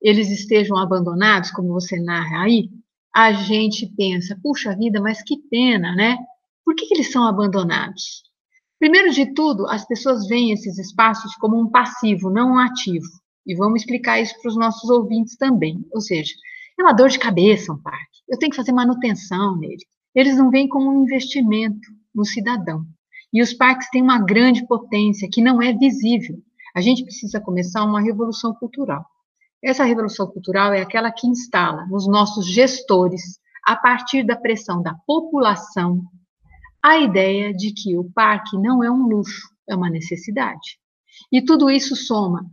eles 0.01 0.31
estejam 0.31 0.77
abandonados, 0.77 1.53
como 1.53 1.69
você 1.69 2.01
narra 2.01 2.45
aí, 2.45 2.69
a 3.15 3.33
gente 3.33 3.87
pensa, 3.97 4.39
puxa 4.43 4.77
vida, 4.77 5.01
mas 5.01 5.23
que 5.23 5.37
pena, 5.49 5.95
né? 5.95 6.17
Por 6.65 6.75
que, 6.75 6.87
que 6.87 6.95
eles 6.95 7.13
são 7.13 7.25
abandonados? 7.25 8.23
Primeiro 8.81 9.13
de 9.13 9.33
tudo, 9.33 9.69
as 9.69 9.87
pessoas 9.87 10.27
veem 10.27 10.51
esses 10.51 10.77
espaços 10.79 11.37
como 11.37 11.61
um 11.61 11.71
passivo, 11.71 12.31
não 12.31 12.55
um 12.55 12.59
ativo. 12.59 13.07
E 13.47 13.55
vamos 13.55 13.83
explicar 13.83 14.21
isso 14.21 14.35
para 14.41 14.49
os 14.49 14.57
nossos 14.57 14.91
ouvintes 14.91 15.37
também. 15.37 15.85
Ou 15.93 16.01
seja, 16.01 16.33
é 16.83 16.85
uma 16.85 16.93
dor 16.93 17.09
de 17.09 17.19
cabeça 17.19 17.73
um 17.73 17.79
parque. 17.79 18.23
Eu 18.29 18.39
tenho 18.39 18.51
que 18.51 18.57
fazer 18.57 18.73
manutenção 18.73 19.57
nele. 19.57 19.85
Eles 20.15 20.37
não 20.37 20.51
veem 20.51 20.69
como 20.69 20.91
um 20.91 21.03
investimento 21.03 21.89
no 22.15 22.25
cidadão. 22.25 22.85
E 23.33 23.41
os 23.41 23.55
parques 23.55 23.89
têm 23.91 24.03
uma 24.03 24.19
grande 24.19 24.67
potência 24.67 25.29
que 25.33 25.41
não 25.41 25.63
é 25.63 25.73
visível. 25.73 26.37
A 26.75 26.81
gente 26.81 27.05
precisa 27.05 27.41
começar 27.41 27.85
uma 27.85 28.01
revolução 28.01 28.53
cultural. 28.55 29.05
Essa 29.63 29.85
revolução 29.85 30.27
cultural 30.27 30.73
é 30.73 30.83
aquela 30.83 31.11
que 31.13 31.27
instala 31.27 31.87
nos 31.87 32.07
nossos 32.07 32.47
gestores, 32.47 33.39
a 33.65 33.77
partir 33.77 34.25
da 34.25 34.35
pressão 34.35 34.83
da 34.83 34.95
população, 35.07 36.03
a 36.83 36.99
ideia 36.99 37.55
de 37.55 37.73
que 37.73 37.97
o 37.97 38.11
parque 38.13 38.59
não 38.59 38.83
é 38.83 38.91
um 38.91 39.07
luxo, 39.07 39.49
é 39.69 39.77
uma 39.77 39.89
necessidade. 39.89 40.79
E 41.31 41.41
tudo 41.41 41.71
isso 41.71 41.95
soma 41.95 42.45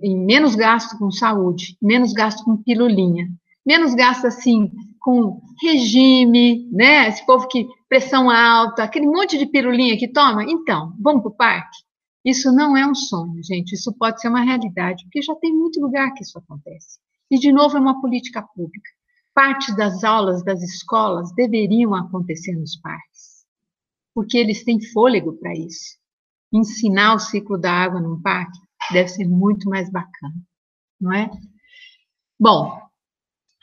em 0.00 0.16
menos 0.24 0.54
gasto 0.54 0.96
com 0.96 1.10
saúde, 1.10 1.76
menos 1.82 2.12
gasto 2.12 2.44
com 2.44 2.56
pilulinha, 2.56 3.28
menos 3.66 3.94
gasto 3.94 4.26
assim 4.26 4.70
com 5.00 5.40
regime, 5.62 6.68
né? 6.72 7.08
Esse 7.08 7.24
povo 7.26 7.46
que 7.48 7.66
pressão 7.88 8.30
alta, 8.30 8.84
aquele 8.84 9.06
monte 9.06 9.38
de 9.38 9.46
pirulinha 9.46 9.96
que 9.96 10.08
toma. 10.08 10.44
Então, 10.44 10.94
vamos 11.00 11.22
para 11.22 11.30
o 11.30 11.36
parque? 11.36 11.78
Isso 12.24 12.52
não 12.52 12.76
é 12.76 12.84
um 12.84 12.94
sonho, 12.94 13.40
gente. 13.42 13.72
Isso 13.74 13.92
pode 13.96 14.20
ser 14.20 14.28
uma 14.28 14.42
realidade, 14.42 15.04
porque 15.04 15.22
já 15.22 15.34
tem 15.36 15.54
muito 15.54 15.80
lugar 15.80 16.12
que 16.12 16.24
isso 16.24 16.38
acontece. 16.38 16.98
E, 17.30 17.38
de 17.38 17.52
novo, 17.52 17.76
é 17.76 17.80
uma 17.80 18.00
política 18.00 18.42
pública. 18.42 18.90
Parte 19.32 19.76
das 19.76 20.02
aulas 20.02 20.42
das 20.42 20.60
escolas 20.62 21.32
deveriam 21.34 21.94
acontecer 21.94 22.56
nos 22.56 22.76
parques, 22.80 23.44
porque 24.14 24.38
eles 24.38 24.64
têm 24.64 24.80
fôlego 24.92 25.34
para 25.34 25.52
isso. 25.54 25.98
Ensinar 26.52 27.14
o 27.14 27.18
ciclo 27.18 27.58
da 27.58 27.70
água 27.70 28.00
num 28.00 28.20
parque 28.20 28.58
deve 28.92 29.08
ser 29.08 29.28
muito 29.28 29.68
mais 29.68 29.90
bacana, 29.90 30.34
não 31.00 31.12
é? 31.12 31.30
Bom, 32.40 32.85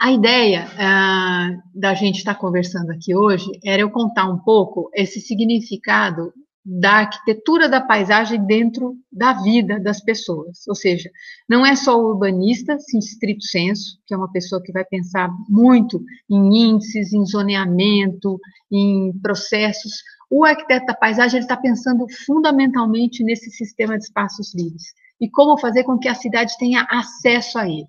a 0.03 0.11
ideia 0.11 0.67
uh, 0.67 1.79
da 1.79 1.93
gente 1.93 2.17
estar 2.17 2.35
conversando 2.35 2.91
aqui 2.91 3.15
hoje 3.15 3.49
era 3.63 3.83
eu 3.83 3.89
contar 3.89 4.29
um 4.29 4.37
pouco 4.37 4.91
esse 4.93 5.21
significado 5.21 6.33
da 6.65 6.95
arquitetura 6.95 7.69
da 7.69 7.79
paisagem 7.79 8.45
dentro 8.45 8.97
da 9.09 9.31
vida 9.31 9.79
das 9.79 10.01
pessoas. 10.01 10.67
Ou 10.67 10.75
seja, 10.75 11.09
não 11.47 11.65
é 11.65 11.73
só 11.73 11.97
o 11.97 12.09
urbanista, 12.09 12.75
em 12.93 12.99
estrito 12.99 13.45
senso, 13.45 13.97
que 14.05 14.13
é 14.13 14.17
uma 14.17 14.29
pessoa 14.29 14.61
que 14.61 14.73
vai 14.73 14.83
pensar 14.83 15.29
muito 15.47 16.03
em 16.29 16.71
índices, 16.71 17.13
em 17.13 17.25
zoneamento, 17.25 18.37
em 18.69 19.17
processos. 19.21 19.93
O 20.29 20.43
arquiteto 20.43 20.85
da 20.85 20.93
paisagem 20.93 21.39
está 21.39 21.55
pensando 21.55 22.05
fundamentalmente 22.25 23.23
nesse 23.23 23.49
sistema 23.51 23.97
de 23.97 24.03
espaços 24.03 24.53
livres 24.53 24.83
e 25.21 25.29
como 25.29 25.57
fazer 25.57 25.85
com 25.85 25.97
que 25.97 26.09
a 26.09 26.15
cidade 26.15 26.57
tenha 26.57 26.85
acesso 26.91 27.57
a 27.57 27.69
ele. 27.69 27.87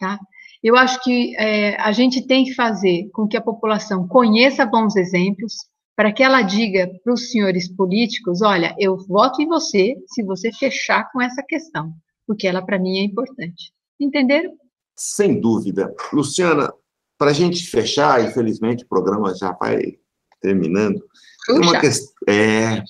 Tá? 0.00 0.18
Eu 0.64 0.76
acho 0.76 0.98
que 1.02 1.36
é, 1.36 1.76
a 1.78 1.92
gente 1.92 2.26
tem 2.26 2.42
que 2.42 2.54
fazer 2.54 3.10
com 3.12 3.28
que 3.28 3.36
a 3.36 3.42
população 3.42 4.08
conheça 4.08 4.64
bons 4.64 4.96
exemplos, 4.96 5.52
para 5.94 6.10
que 6.10 6.22
ela 6.22 6.40
diga 6.40 6.90
para 7.04 7.12
os 7.12 7.30
senhores 7.30 7.70
políticos: 7.70 8.40
olha, 8.40 8.74
eu 8.78 8.96
voto 9.06 9.42
em 9.42 9.46
você 9.46 9.94
se 10.08 10.22
você 10.22 10.50
fechar 10.50 11.12
com 11.12 11.20
essa 11.20 11.42
questão, 11.46 11.92
porque 12.26 12.48
ela, 12.48 12.64
para 12.64 12.78
mim, 12.78 12.98
é 13.00 13.04
importante. 13.04 13.72
Entenderam? 14.00 14.52
Sem 14.96 15.38
dúvida. 15.38 15.94
Luciana, 16.10 16.72
para 17.18 17.30
a 17.30 17.34
gente 17.34 17.66
fechar, 17.66 18.24
infelizmente 18.24 18.84
o 18.84 18.88
programa 18.88 19.34
já 19.34 19.52
vai 19.52 19.98
terminando. 20.40 21.04
Uma 21.50 21.78
questão, 21.78 22.10
é, 22.26 22.82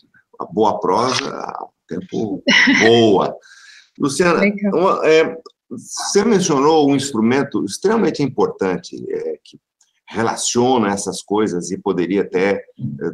boa 0.53 0.79
prosa, 0.79 1.53
tempo 1.89 2.41
boa. 2.87 3.37
Luciana, 3.99 4.41
uma, 4.73 5.01
é, 5.09 5.37
você 5.69 6.25
mencionou 6.25 6.89
um 6.89 6.97
instrumento 6.97 7.65
extremamente 7.65 8.23
importante 8.23 8.97
é, 9.11 9.39
que 9.43 9.59
relaciona 10.07 10.91
essas 10.91 11.23
coisas 11.23 11.71
e 11.71 11.79
poderia 11.79 12.23
até 12.23 12.53
é, 12.53 12.63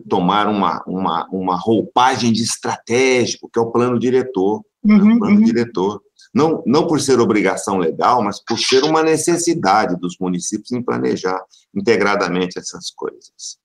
tomar 0.09 0.49
uma, 0.49 0.83
uma, 0.87 1.29
uma 1.31 1.57
roupagem 1.57 2.33
de 2.33 2.43
estratégico, 2.43 3.49
que 3.49 3.59
é 3.59 3.63
o 3.63 3.71
plano 3.71 3.99
diretor. 3.99 4.63
Uhum, 4.83 5.05
né, 5.05 5.15
o 5.15 5.19
plano 5.19 5.37
uhum. 5.37 5.45
diretor. 5.45 6.03
Não, 6.33 6.63
não 6.65 6.87
por 6.87 7.01
ser 7.01 7.19
obrigação 7.19 7.77
legal, 7.77 8.23
mas 8.23 8.43
por 8.45 8.59
ser 8.59 8.85
uma 8.85 9.03
necessidade 9.03 9.99
dos 9.99 10.17
municípios 10.21 10.71
em 10.73 10.83
planejar 10.83 11.41
integradamente 11.75 12.59
essas 12.59 12.91
coisas. 12.91 13.59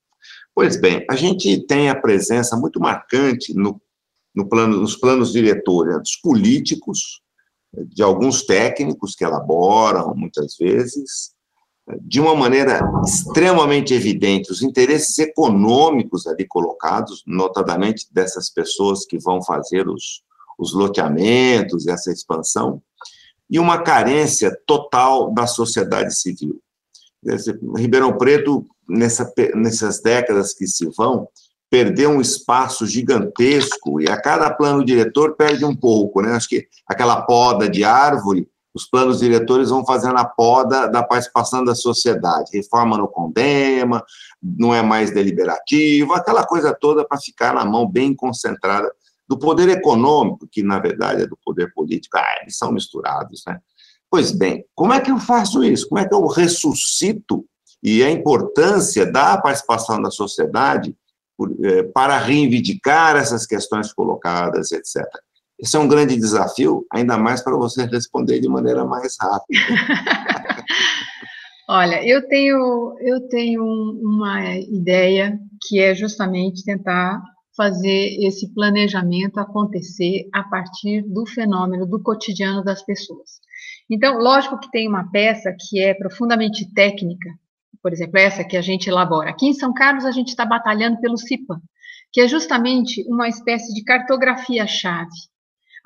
Pois 0.54 0.80
bem, 0.80 1.06
a 1.10 1.16
gente 1.16 1.66
tem 1.68 1.90
a 1.90 2.00
presença 2.00 2.56
muito 2.56 2.80
marcante 2.80 3.54
no, 3.54 3.80
no 4.34 4.48
plano, 4.48 4.78
nos 4.80 4.96
planos 4.96 5.32
diretores 5.32 5.98
dos 5.98 6.16
políticos, 6.18 7.22
de 7.88 8.04
alguns 8.04 8.44
técnicos 8.44 9.16
que 9.16 9.24
elaboram, 9.24 10.14
muitas 10.16 10.56
vezes, 10.58 11.36
de 12.02 12.20
uma 12.20 12.36
maneira 12.36 12.80
extremamente 13.06 13.94
evidente, 13.94 14.52
os 14.52 14.62
interesses 14.62 15.18
econômicos 15.20 16.26
ali 16.26 16.46
colocados, 16.48 17.24
notadamente 17.28 18.08
dessas 18.12 18.50
pessoas 18.50 19.06
que 19.06 19.20
vão 19.20 19.42
fazer 19.44 19.88
os, 19.88 20.24
os 20.58 20.74
loteamentos, 20.74 21.88
essa 21.88 22.12
expansão, 22.12 22.82
e 23.50 23.60
uma 23.60 23.84
carência 23.84 24.58
total 24.66 25.32
da 25.32 25.46
sociedade 25.46 26.16
civil. 26.16 26.60
Ribeirão 27.76 28.18
Preto, 28.18 28.66
nessa, 28.88 29.32
nessas 29.54 30.02
décadas 30.02 30.54
que 30.54 30.68
se 30.68 30.90
vão, 30.98 31.28
perdeu 31.70 32.12
um 32.12 32.22
espaço 32.22 32.86
gigantesco 32.86 34.00
e 34.00 34.08
a 34.08 34.20
cada 34.20 34.50
plano 34.54 34.86
diretor 34.86 35.36
perde 35.36 35.66
um 35.66 35.76
pouco, 35.76 36.22
né? 36.22 36.34
Acho 36.34 36.50
que 36.50 36.68
aquela 36.88 37.22
poda 37.24 37.70
de 37.70 37.84
árvore, 37.84 38.48
os 38.74 38.86
planos 38.86 39.20
diretores 39.20 39.70
vão 39.70 39.86
fazendo 39.86 40.18
a 40.18 40.26
poda 40.26 40.88
da 40.88 41.02
participação 41.02 41.64
da 41.64 41.74
sociedade, 41.74 42.52
reforma 42.54 42.98
no 42.98 43.08
condema, 43.08 44.04
não 44.42 44.74
é 44.74 44.82
mais 44.82 45.12
deliberativo, 45.12 46.14
aquela 46.14 46.46
coisa 46.46 46.74
toda 46.74 47.06
para 47.08 47.20
ficar 47.20 47.54
na 47.54 47.66
mão 47.66 47.90
bem 47.90 48.14
concentrada 48.14 48.92
do 49.28 49.40
poder 49.40 49.70
econômico, 49.70 50.48
que 50.52 50.62
na 50.62 50.78
verdade 50.78 51.24
é 51.24 51.28
do 51.28 51.38
poder 51.44 51.74
político, 51.74 52.18
ah, 52.18 52.40
eles 52.42 52.58
são 52.58 52.72
misturados, 52.72 53.44
né? 53.48 53.60
Pois 54.10 54.32
bem, 54.32 54.64
como 54.76 54.94
é 54.94 55.02
que 55.02 55.10
eu 55.10 55.18
faço 55.18 55.64
isso? 55.64 55.90
Como 55.90 56.00
é 56.00 56.08
que 56.08 56.14
eu 56.14 56.26
ressuscito 56.28 57.44
e 57.82 58.04
a 58.04 58.10
importância 58.10 59.06
da 59.06 59.38
participação 59.38 60.02
da 60.02 60.12
sociedade 60.12 60.96
é, 61.64 61.84
para 61.84 62.18
reivindicar 62.18 63.16
essas 63.16 63.46
questões 63.46 63.94
colocadas, 63.94 64.72
etc. 64.72 65.04
Esse 65.60 65.78
é 65.78 65.80
um 65.80 65.88
grande 65.88 66.16
desafio, 66.16 66.86
ainda 66.92 67.18
mais 67.18 67.42
para 67.42 67.56
você 67.56 67.86
responder 67.92 68.40
de 68.40 68.48
maneira 68.48 68.86
mais 68.86 69.16
rápida. 69.20 69.60
Olha, 71.68 72.06
eu 72.08 72.28
tenho, 72.28 72.96
eu 73.00 73.28
tenho 73.28 73.64
uma 73.64 74.56
ideia 74.58 75.40
que 75.68 75.80
é 75.80 75.96
justamente 75.96 76.64
tentar 76.64 77.20
fazer 77.58 78.18
esse 78.20 78.54
planejamento 78.54 79.40
acontecer 79.40 80.28
a 80.34 80.44
partir 80.44 81.02
do 81.04 81.26
fenômeno 81.26 81.88
do 81.88 82.02
cotidiano 82.04 82.64
das 82.64 82.84
pessoas. 82.84 83.40
Então, 83.90 84.20
lógico 84.20 84.60
que 84.60 84.70
tem 84.70 84.88
uma 84.88 85.10
peça 85.10 85.56
que 85.58 85.80
é 85.80 85.94
profundamente 85.94 86.72
técnica, 86.74 87.30
por 87.86 87.94
exemplo, 87.94 88.18
essa 88.18 88.44
que 88.44 88.58
a 88.58 88.64
gente 88.64 88.90
elabora. 88.90 89.30
Aqui 89.30 89.46
em 89.46 89.54
São 89.54 89.72
Carlos, 89.72 90.06
a 90.06 90.12
gente 90.12 90.30
está 90.30 90.44
batalhando 90.44 91.00
pelo 91.00 91.20
CIPAM, 91.20 91.62
que 92.12 92.20
é 92.20 92.28
justamente 92.28 93.06
uma 93.08 93.28
espécie 93.28 93.72
de 93.76 93.84
cartografia-chave, 93.84 95.12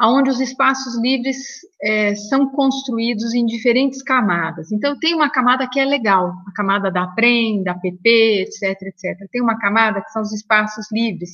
onde 0.01 0.29
os 0.29 0.39
espaços 0.39 0.97
livres 0.97 1.37
é, 1.83 2.15
são 2.15 2.51
construídos 2.51 3.33
em 3.33 3.45
diferentes 3.45 4.01
camadas. 4.01 4.71
Então, 4.71 4.97
tem 4.97 5.13
uma 5.13 5.29
camada 5.29 5.67
que 5.69 5.77
é 5.77 5.83
legal, 5.83 6.31
a 6.47 6.53
camada 6.53 6.89
da 6.89 7.05
PREM, 7.05 7.63
da 7.63 7.75
PP, 7.75 8.45
etc, 8.47 8.81
etc. 8.81 9.29
Tem 9.29 9.41
uma 9.41 9.59
camada 9.59 10.01
que 10.01 10.11
são 10.11 10.21
os 10.21 10.31
espaços 10.31 10.89
livres 10.93 11.31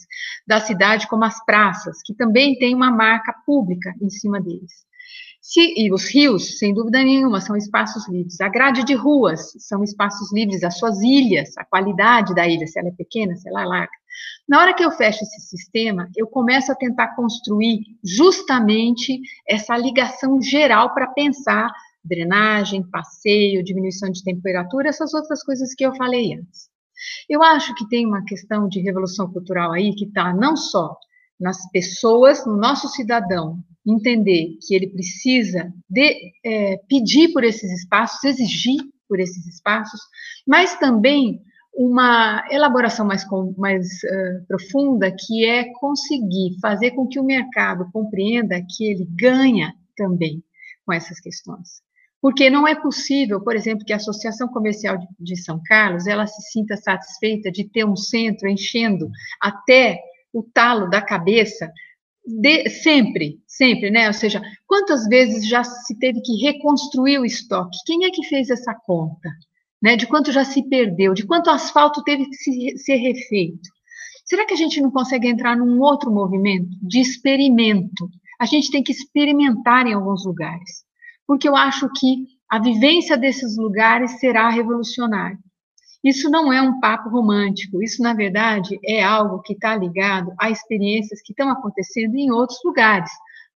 da 0.47 0.59
cidade, 0.59 1.07
como 1.07 1.25
as 1.25 1.45
praças, 1.45 1.99
que 2.03 2.15
também 2.15 2.57
tem 2.57 2.73
uma 2.73 2.89
marca 2.89 3.35
pública 3.45 3.93
em 4.01 4.09
cima 4.09 4.41
deles. 4.41 4.83
Se, 5.41 5.61
e 5.77 5.93
os 5.93 6.09
rios, 6.11 6.57
sem 6.57 6.73
dúvida 6.73 7.03
nenhuma, 7.03 7.39
são 7.39 7.55
espaços 7.55 8.07
livres. 8.09 8.41
A 8.41 8.49
grade 8.49 8.83
de 8.83 8.95
ruas 8.95 9.51
são 9.59 9.83
espaços 9.83 10.33
livres, 10.33 10.63
as 10.63 10.77
suas 10.77 11.01
ilhas, 11.01 11.55
a 11.57 11.63
qualidade 11.63 12.33
da 12.33 12.47
ilha, 12.47 12.65
se 12.65 12.79
ela 12.79 12.89
é 12.89 12.91
pequena, 12.91 13.35
se 13.35 13.47
ela 13.47 13.61
é 13.61 13.65
larga. 13.65 13.91
Na 14.47 14.59
hora 14.59 14.73
que 14.73 14.83
eu 14.83 14.91
fecho 14.91 15.23
esse 15.23 15.41
sistema, 15.41 16.09
eu 16.15 16.25
começo 16.27 16.71
a 16.71 16.75
tentar 16.75 17.15
construir 17.15 17.81
justamente 18.03 19.19
essa 19.47 19.77
ligação 19.77 20.41
geral 20.41 20.93
para 20.93 21.07
pensar 21.07 21.71
drenagem, 22.03 22.83
passeio, 22.89 23.63
diminuição 23.63 24.09
de 24.09 24.23
temperatura, 24.23 24.89
essas 24.89 25.13
outras 25.13 25.43
coisas 25.43 25.73
que 25.73 25.85
eu 25.85 25.95
falei 25.95 26.33
antes. 26.33 26.69
Eu 27.29 27.43
acho 27.43 27.73
que 27.75 27.87
tem 27.89 28.05
uma 28.05 28.23
questão 28.23 28.67
de 28.67 28.79
revolução 28.79 29.31
cultural 29.31 29.71
aí 29.71 29.93
que 29.93 30.05
está 30.05 30.33
não 30.33 30.55
só 30.55 30.95
nas 31.39 31.69
pessoas, 31.71 32.45
no 32.45 32.55
nosso 32.55 32.87
cidadão, 32.87 33.59
entender 33.85 34.57
que 34.65 34.73
ele 34.73 34.87
precisa 34.87 35.71
de, 35.89 36.33
é, 36.43 36.77
pedir 36.89 37.31
por 37.31 37.43
esses 37.43 37.71
espaços, 37.71 38.23
exigir 38.23 38.81
por 39.07 39.19
esses 39.19 39.45
espaços, 39.45 39.99
mas 40.47 40.77
também 40.79 41.41
uma 41.75 42.43
elaboração 42.49 43.05
mais, 43.05 43.25
mais 43.57 43.85
uh, 43.85 44.45
profunda, 44.47 45.11
que 45.11 45.43
é 45.45 45.65
conseguir 45.73 46.57
fazer 46.61 46.91
com 46.91 47.05
que 47.05 47.19
o 47.19 47.23
mercado 47.23 47.89
compreenda 47.91 48.61
que 48.61 48.85
ele 48.85 49.05
ganha 49.19 49.73
também 49.95 50.41
com 50.85 50.93
essas 50.93 51.19
questões. 51.19 51.83
Porque 52.21 52.49
não 52.49 52.65
é 52.67 52.73
possível, 52.73 53.41
por 53.41 53.55
exemplo, 53.55 53.85
que 53.85 53.91
a 53.91 53.97
Associação 53.97 54.47
Comercial 54.47 54.97
de, 54.97 55.05
de 55.19 55.35
São 55.35 55.61
Carlos 55.65 56.07
ela 56.07 56.25
se 56.25 56.41
sinta 56.49 56.77
satisfeita 56.77 57.51
de 57.51 57.65
ter 57.65 57.85
um 57.85 57.95
centro 57.95 58.47
enchendo 58.47 59.09
até 59.41 59.99
o 60.33 60.41
talo 60.41 60.89
da 60.89 61.01
cabeça 61.01 61.71
de, 62.25 62.69
sempre, 62.69 63.39
sempre, 63.47 63.91
né? 63.91 64.07
Ou 64.07 64.13
seja, 64.13 64.41
quantas 64.65 65.07
vezes 65.07 65.47
já 65.47 65.63
se 65.63 65.97
teve 65.99 66.21
que 66.21 66.35
reconstruir 66.41 67.19
o 67.19 67.25
estoque? 67.25 67.77
Quem 67.85 68.05
é 68.05 68.09
que 68.09 68.25
fez 68.27 68.49
essa 68.49 68.73
conta? 68.73 69.29
Né? 69.81 69.95
De 69.95 70.07
quanto 70.07 70.31
já 70.31 70.43
se 70.43 70.67
perdeu? 70.67 71.13
De 71.13 71.25
quanto 71.25 71.49
asfalto 71.49 72.03
teve 72.03 72.25
que 72.25 72.35
se, 72.35 72.77
ser 72.77 72.95
refeito? 72.95 73.69
Será 74.25 74.45
que 74.45 74.53
a 74.53 74.57
gente 74.57 74.81
não 74.81 74.89
consegue 74.89 75.27
entrar 75.27 75.55
num 75.55 75.79
outro 75.79 76.11
movimento 76.11 76.69
de 76.81 76.99
experimento? 76.99 78.09
A 78.39 78.45
gente 78.45 78.71
tem 78.71 78.81
que 78.81 78.91
experimentar 78.91 79.85
em 79.85 79.93
alguns 79.93 80.25
lugares, 80.25 80.83
porque 81.27 81.47
eu 81.47 81.55
acho 81.55 81.87
que 81.97 82.25
a 82.49 82.59
vivência 82.59 83.17
desses 83.17 83.55
lugares 83.55 84.19
será 84.19 84.49
revolucionária. 84.49 85.37
Isso 86.05 86.29
não 86.29 86.53
é 86.53 86.61
um 86.61 86.79
papo 86.79 87.09
romântico, 87.09 87.81
isso, 87.81 88.03
na 88.03 88.13
verdade, 88.13 88.79
é 88.85 89.03
algo 89.03 89.41
que 89.41 89.53
está 89.53 89.75
ligado 89.75 90.31
a 90.39 90.51
experiências 90.51 91.19
que 91.23 91.33
estão 91.33 91.49
acontecendo 91.49 92.15
em 92.15 92.29
outros 92.31 92.59
lugares. 92.63 93.09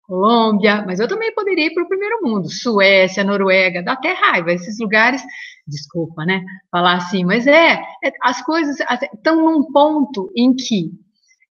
Colômbia, 0.06 0.82
mas 0.86 0.98
eu 0.98 1.06
também 1.06 1.34
poderia 1.34 1.66
ir 1.66 1.74
para 1.74 1.84
o 1.84 1.88
primeiro 1.88 2.22
mundo, 2.22 2.48
Suécia, 2.48 3.22
Noruega, 3.22 3.82
dá 3.82 3.92
até 3.92 4.14
raiva, 4.14 4.50
esses 4.50 4.78
lugares, 4.78 5.22
desculpa, 5.66 6.24
né, 6.24 6.42
falar 6.72 6.94
assim, 6.94 7.22
mas 7.26 7.46
é, 7.46 7.74
é 8.02 8.10
as 8.22 8.40
coisas 8.40 8.78
estão 9.12 9.44
num 9.44 9.70
ponto 9.70 10.32
em 10.34 10.54
que 10.56 10.90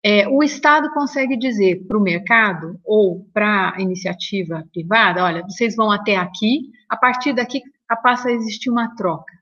é, 0.02 0.26
o 0.26 0.42
Estado 0.42 0.90
consegue 0.94 1.36
dizer 1.36 1.84
para 1.86 1.98
o 1.98 2.02
mercado 2.02 2.80
ou 2.82 3.28
para 3.34 3.74
a 3.76 3.82
iniciativa 3.82 4.64
privada, 4.72 5.22
olha, 5.22 5.42
vocês 5.42 5.76
vão 5.76 5.90
até 5.90 6.16
aqui, 6.16 6.70
a 6.88 6.96
partir 6.96 7.34
daqui 7.34 7.60
passa 8.02 8.28
a 8.28 8.32
existir 8.32 8.70
uma 8.70 8.94
troca. 8.96 9.36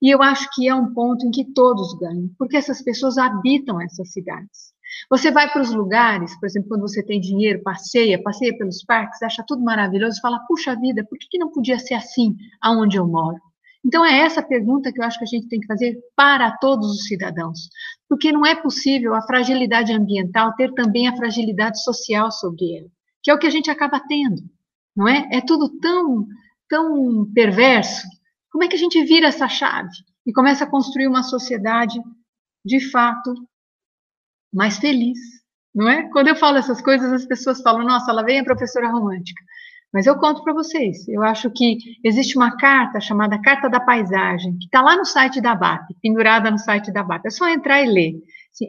E 0.00 0.10
eu 0.14 0.22
acho 0.22 0.48
que 0.54 0.68
é 0.68 0.74
um 0.74 0.92
ponto 0.94 1.26
em 1.26 1.30
que 1.30 1.52
todos 1.52 1.94
ganham, 1.98 2.30
porque 2.38 2.56
essas 2.56 2.82
pessoas 2.82 3.18
habitam 3.18 3.80
essas 3.80 4.12
cidades. 4.12 4.72
Você 5.10 5.30
vai 5.30 5.50
para 5.50 5.62
os 5.62 5.72
lugares, 5.72 6.38
por 6.38 6.46
exemplo, 6.46 6.68
quando 6.68 6.82
você 6.82 7.02
tem 7.02 7.20
dinheiro, 7.20 7.62
passeia, 7.62 8.22
passeia 8.22 8.56
pelos 8.56 8.82
parques, 8.84 9.22
acha 9.22 9.44
tudo 9.46 9.62
maravilhoso, 9.62 10.20
fala, 10.20 10.38
puxa 10.46 10.74
vida, 10.76 11.04
por 11.04 11.18
que, 11.18 11.28
que 11.28 11.38
não 11.38 11.50
podia 11.50 11.78
ser 11.78 11.94
assim 11.94 12.36
aonde 12.60 12.96
eu 12.96 13.06
moro? 13.06 13.38
Então, 13.84 14.04
é 14.04 14.20
essa 14.20 14.42
pergunta 14.42 14.92
que 14.92 15.00
eu 15.00 15.04
acho 15.04 15.18
que 15.18 15.24
a 15.24 15.28
gente 15.28 15.48
tem 15.48 15.60
que 15.60 15.66
fazer 15.66 15.98
para 16.16 16.50
todos 16.58 16.90
os 16.90 17.06
cidadãos, 17.06 17.68
porque 18.08 18.32
não 18.32 18.44
é 18.44 18.54
possível 18.54 19.14
a 19.14 19.22
fragilidade 19.22 19.92
ambiental 19.92 20.54
ter 20.54 20.72
também 20.74 21.06
a 21.06 21.16
fragilidade 21.16 21.82
social 21.82 22.30
sobre 22.30 22.78
ela, 22.78 22.88
que 23.22 23.30
é 23.30 23.34
o 23.34 23.38
que 23.38 23.46
a 23.46 23.50
gente 23.50 23.70
acaba 23.70 24.00
tendo, 24.00 24.42
não 24.96 25.08
é? 25.08 25.28
É 25.32 25.40
tudo 25.40 25.68
tão, 25.80 26.26
tão 26.68 27.30
perverso 27.32 28.06
como 28.50 28.64
é 28.64 28.68
que 28.68 28.76
a 28.76 28.78
gente 28.78 29.02
vira 29.04 29.28
essa 29.28 29.48
chave 29.48 29.90
e 30.26 30.32
começa 30.32 30.64
a 30.64 30.70
construir 30.70 31.06
uma 31.06 31.22
sociedade 31.22 31.98
de 32.64 32.80
fato 32.90 33.34
mais 34.52 34.78
feliz, 34.78 35.18
não 35.74 35.88
é? 35.88 36.08
Quando 36.10 36.28
eu 36.28 36.36
falo 36.36 36.58
essas 36.58 36.80
coisas, 36.80 37.12
as 37.12 37.26
pessoas 37.26 37.60
falam: 37.62 37.84
"Nossa, 37.84 38.10
ela 38.10 38.24
vem 38.24 38.40
a 38.40 38.44
professora 38.44 38.90
romântica". 38.90 39.42
Mas 39.92 40.06
eu 40.06 40.18
conto 40.18 40.42
para 40.44 40.52
vocês. 40.52 41.08
Eu 41.08 41.22
acho 41.22 41.50
que 41.50 41.78
existe 42.04 42.36
uma 42.36 42.56
carta 42.56 43.00
chamada 43.00 43.40
Carta 43.40 43.68
da 43.70 43.80
Paisagem, 43.80 44.58
que 44.58 44.66
está 44.66 44.82
lá 44.82 44.96
no 44.96 45.04
site 45.04 45.40
da 45.40 45.54
BAP, 45.54 45.88
pendurada 46.02 46.50
no 46.50 46.58
site 46.58 46.92
da 46.92 47.02
BAP. 47.02 47.24
É 47.26 47.30
só 47.30 47.48
entrar 47.48 47.82
e 47.82 47.86
ler. 47.86 48.14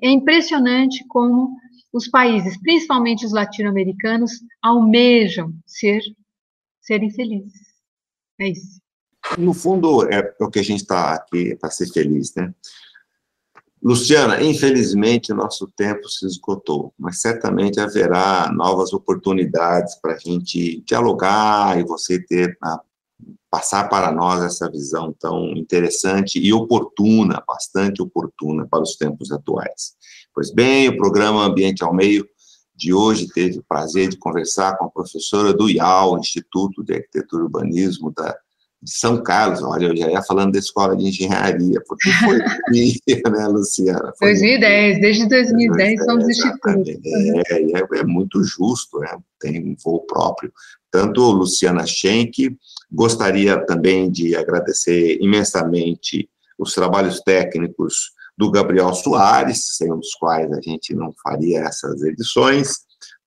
É 0.01 0.09
impressionante 0.09 1.05
como 1.07 1.57
os 1.91 2.07
países, 2.07 2.57
principalmente 2.61 3.25
os 3.25 3.33
latino-americanos, 3.33 4.31
almejam 4.61 5.53
ser 5.65 6.01
serem 6.81 7.09
felizes. 7.11 7.67
É 8.39 8.49
isso. 8.49 8.79
No 9.37 9.53
fundo, 9.53 10.07
é, 10.09 10.33
é 10.39 10.43
o 10.43 10.49
que 10.49 10.59
a 10.59 10.63
gente 10.63 10.81
está 10.81 11.13
aqui 11.13 11.55
para 11.55 11.69
ser 11.69 11.87
feliz, 11.91 12.33
né? 12.35 12.53
Luciana, 13.81 14.43
infelizmente, 14.43 15.33
nosso 15.33 15.65
tempo 15.67 16.09
se 16.09 16.25
esgotou, 16.25 16.93
mas 16.99 17.21
certamente 17.21 17.79
haverá 17.79 18.51
novas 18.53 18.91
oportunidades 18.91 19.95
para 20.01 20.15
a 20.15 20.17
gente 20.17 20.81
dialogar 20.81 21.79
e 21.79 21.83
você 21.85 22.21
ter 22.21 22.57
a, 22.61 22.81
passar 23.49 23.87
para 23.87 24.11
nós 24.11 24.43
essa 24.43 24.69
visão 24.69 25.15
tão 25.17 25.51
interessante 25.51 26.39
e 26.39 26.51
oportuna, 26.51 27.41
bastante 27.47 28.01
oportuna 28.01 28.67
para 28.67 28.83
os 28.83 28.97
tempos 28.97 29.31
atuais. 29.31 29.95
Pois 30.33 30.51
bem, 30.53 30.89
o 30.89 30.97
programa 30.97 31.45
Ambiente 31.45 31.81
ao 31.81 31.93
Meio 31.93 32.27
de 32.75 32.93
hoje 32.93 33.27
teve 33.27 33.59
o 33.59 33.65
prazer 33.67 34.09
de 34.09 34.17
conversar 34.17 34.77
com 34.77 34.85
a 34.85 34.91
professora 34.91 35.53
do 35.53 35.69
IAL, 35.69 36.17
Instituto 36.19 36.83
de 36.83 36.93
Arquitetura 36.95 37.43
e 37.43 37.45
Urbanismo 37.45 38.11
da 38.11 38.37
de 38.81 38.91
São 38.91 39.21
Carlos, 39.21 39.61
olha, 39.61 39.87
eu 39.87 39.97
já 39.97 40.09
ia 40.09 40.21
falando 40.23 40.53
da 40.53 40.59
escola 40.59 40.95
de 40.95 41.07
engenharia, 41.07 41.81
porque 41.85 42.09
foi 42.11 42.37
né, 43.31 43.47
Luciana? 43.47 44.13
Foi 44.17 44.29
2010, 44.29 45.01
desde 45.01 45.27
2010 45.27 46.05
somos 46.05 46.29
instituto. 46.29 46.89
É, 47.49 47.61
é, 47.61 47.99
é, 47.99 48.03
muito 48.05 48.41
justo, 48.43 48.99
né? 48.99 49.17
tem 49.39 49.61
um 49.61 49.75
voo 49.83 50.05
próprio. 50.05 50.51
Tanto 50.89 51.21
Luciana 51.29 51.85
Schenck, 51.85 52.57
gostaria 52.91 53.63
também 53.65 54.09
de 54.09 54.35
agradecer 54.35 55.17
imensamente 55.21 56.29
os 56.57 56.73
trabalhos 56.73 57.19
técnicos 57.21 58.11
do 58.37 58.49
Gabriel 58.49 58.93
Soares, 58.93 59.75
sem 59.75 59.91
os 59.91 60.13
quais 60.15 60.49
a 60.53 60.61
gente 60.61 60.95
não 60.95 61.13
faria 61.21 61.59
essas 61.59 62.01
edições, 62.01 62.77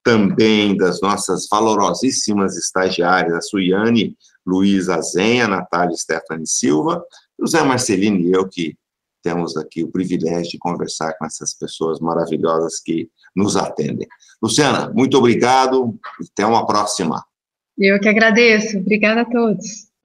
também 0.02 0.76
das 0.76 1.00
nossas 1.02 1.46
valorosíssimas 1.50 2.56
estagiárias, 2.56 3.34
a 3.34 3.40
Suiane 3.42 4.16
Luiz 4.46 4.88
Azenha, 4.88 5.46
Natália 5.46 5.96
Stephanie 5.96 6.46
Silva, 6.46 7.04
José 7.38 7.62
Marcelino 7.62 8.18
e 8.18 8.32
eu, 8.32 8.48
que 8.48 8.76
temos 9.22 9.56
aqui 9.56 9.84
o 9.84 9.90
privilégio 9.90 10.52
de 10.52 10.58
conversar 10.58 11.12
com 11.14 11.24
essas 11.24 11.54
pessoas 11.54 12.00
maravilhosas 12.00 12.80
que 12.80 13.08
nos 13.34 13.56
atendem. 13.56 14.06
Luciana, 14.42 14.92
muito 14.92 15.16
obrigado, 15.16 15.96
até 16.32 16.44
uma 16.44 16.66
próxima. 16.66 17.24
Eu 17.78 17.98
que 18.00 18.08
agradeço, 18.08 18.78
obrigada 18.78 19.22
a 19.22 19.24
todos. 19.24 19.91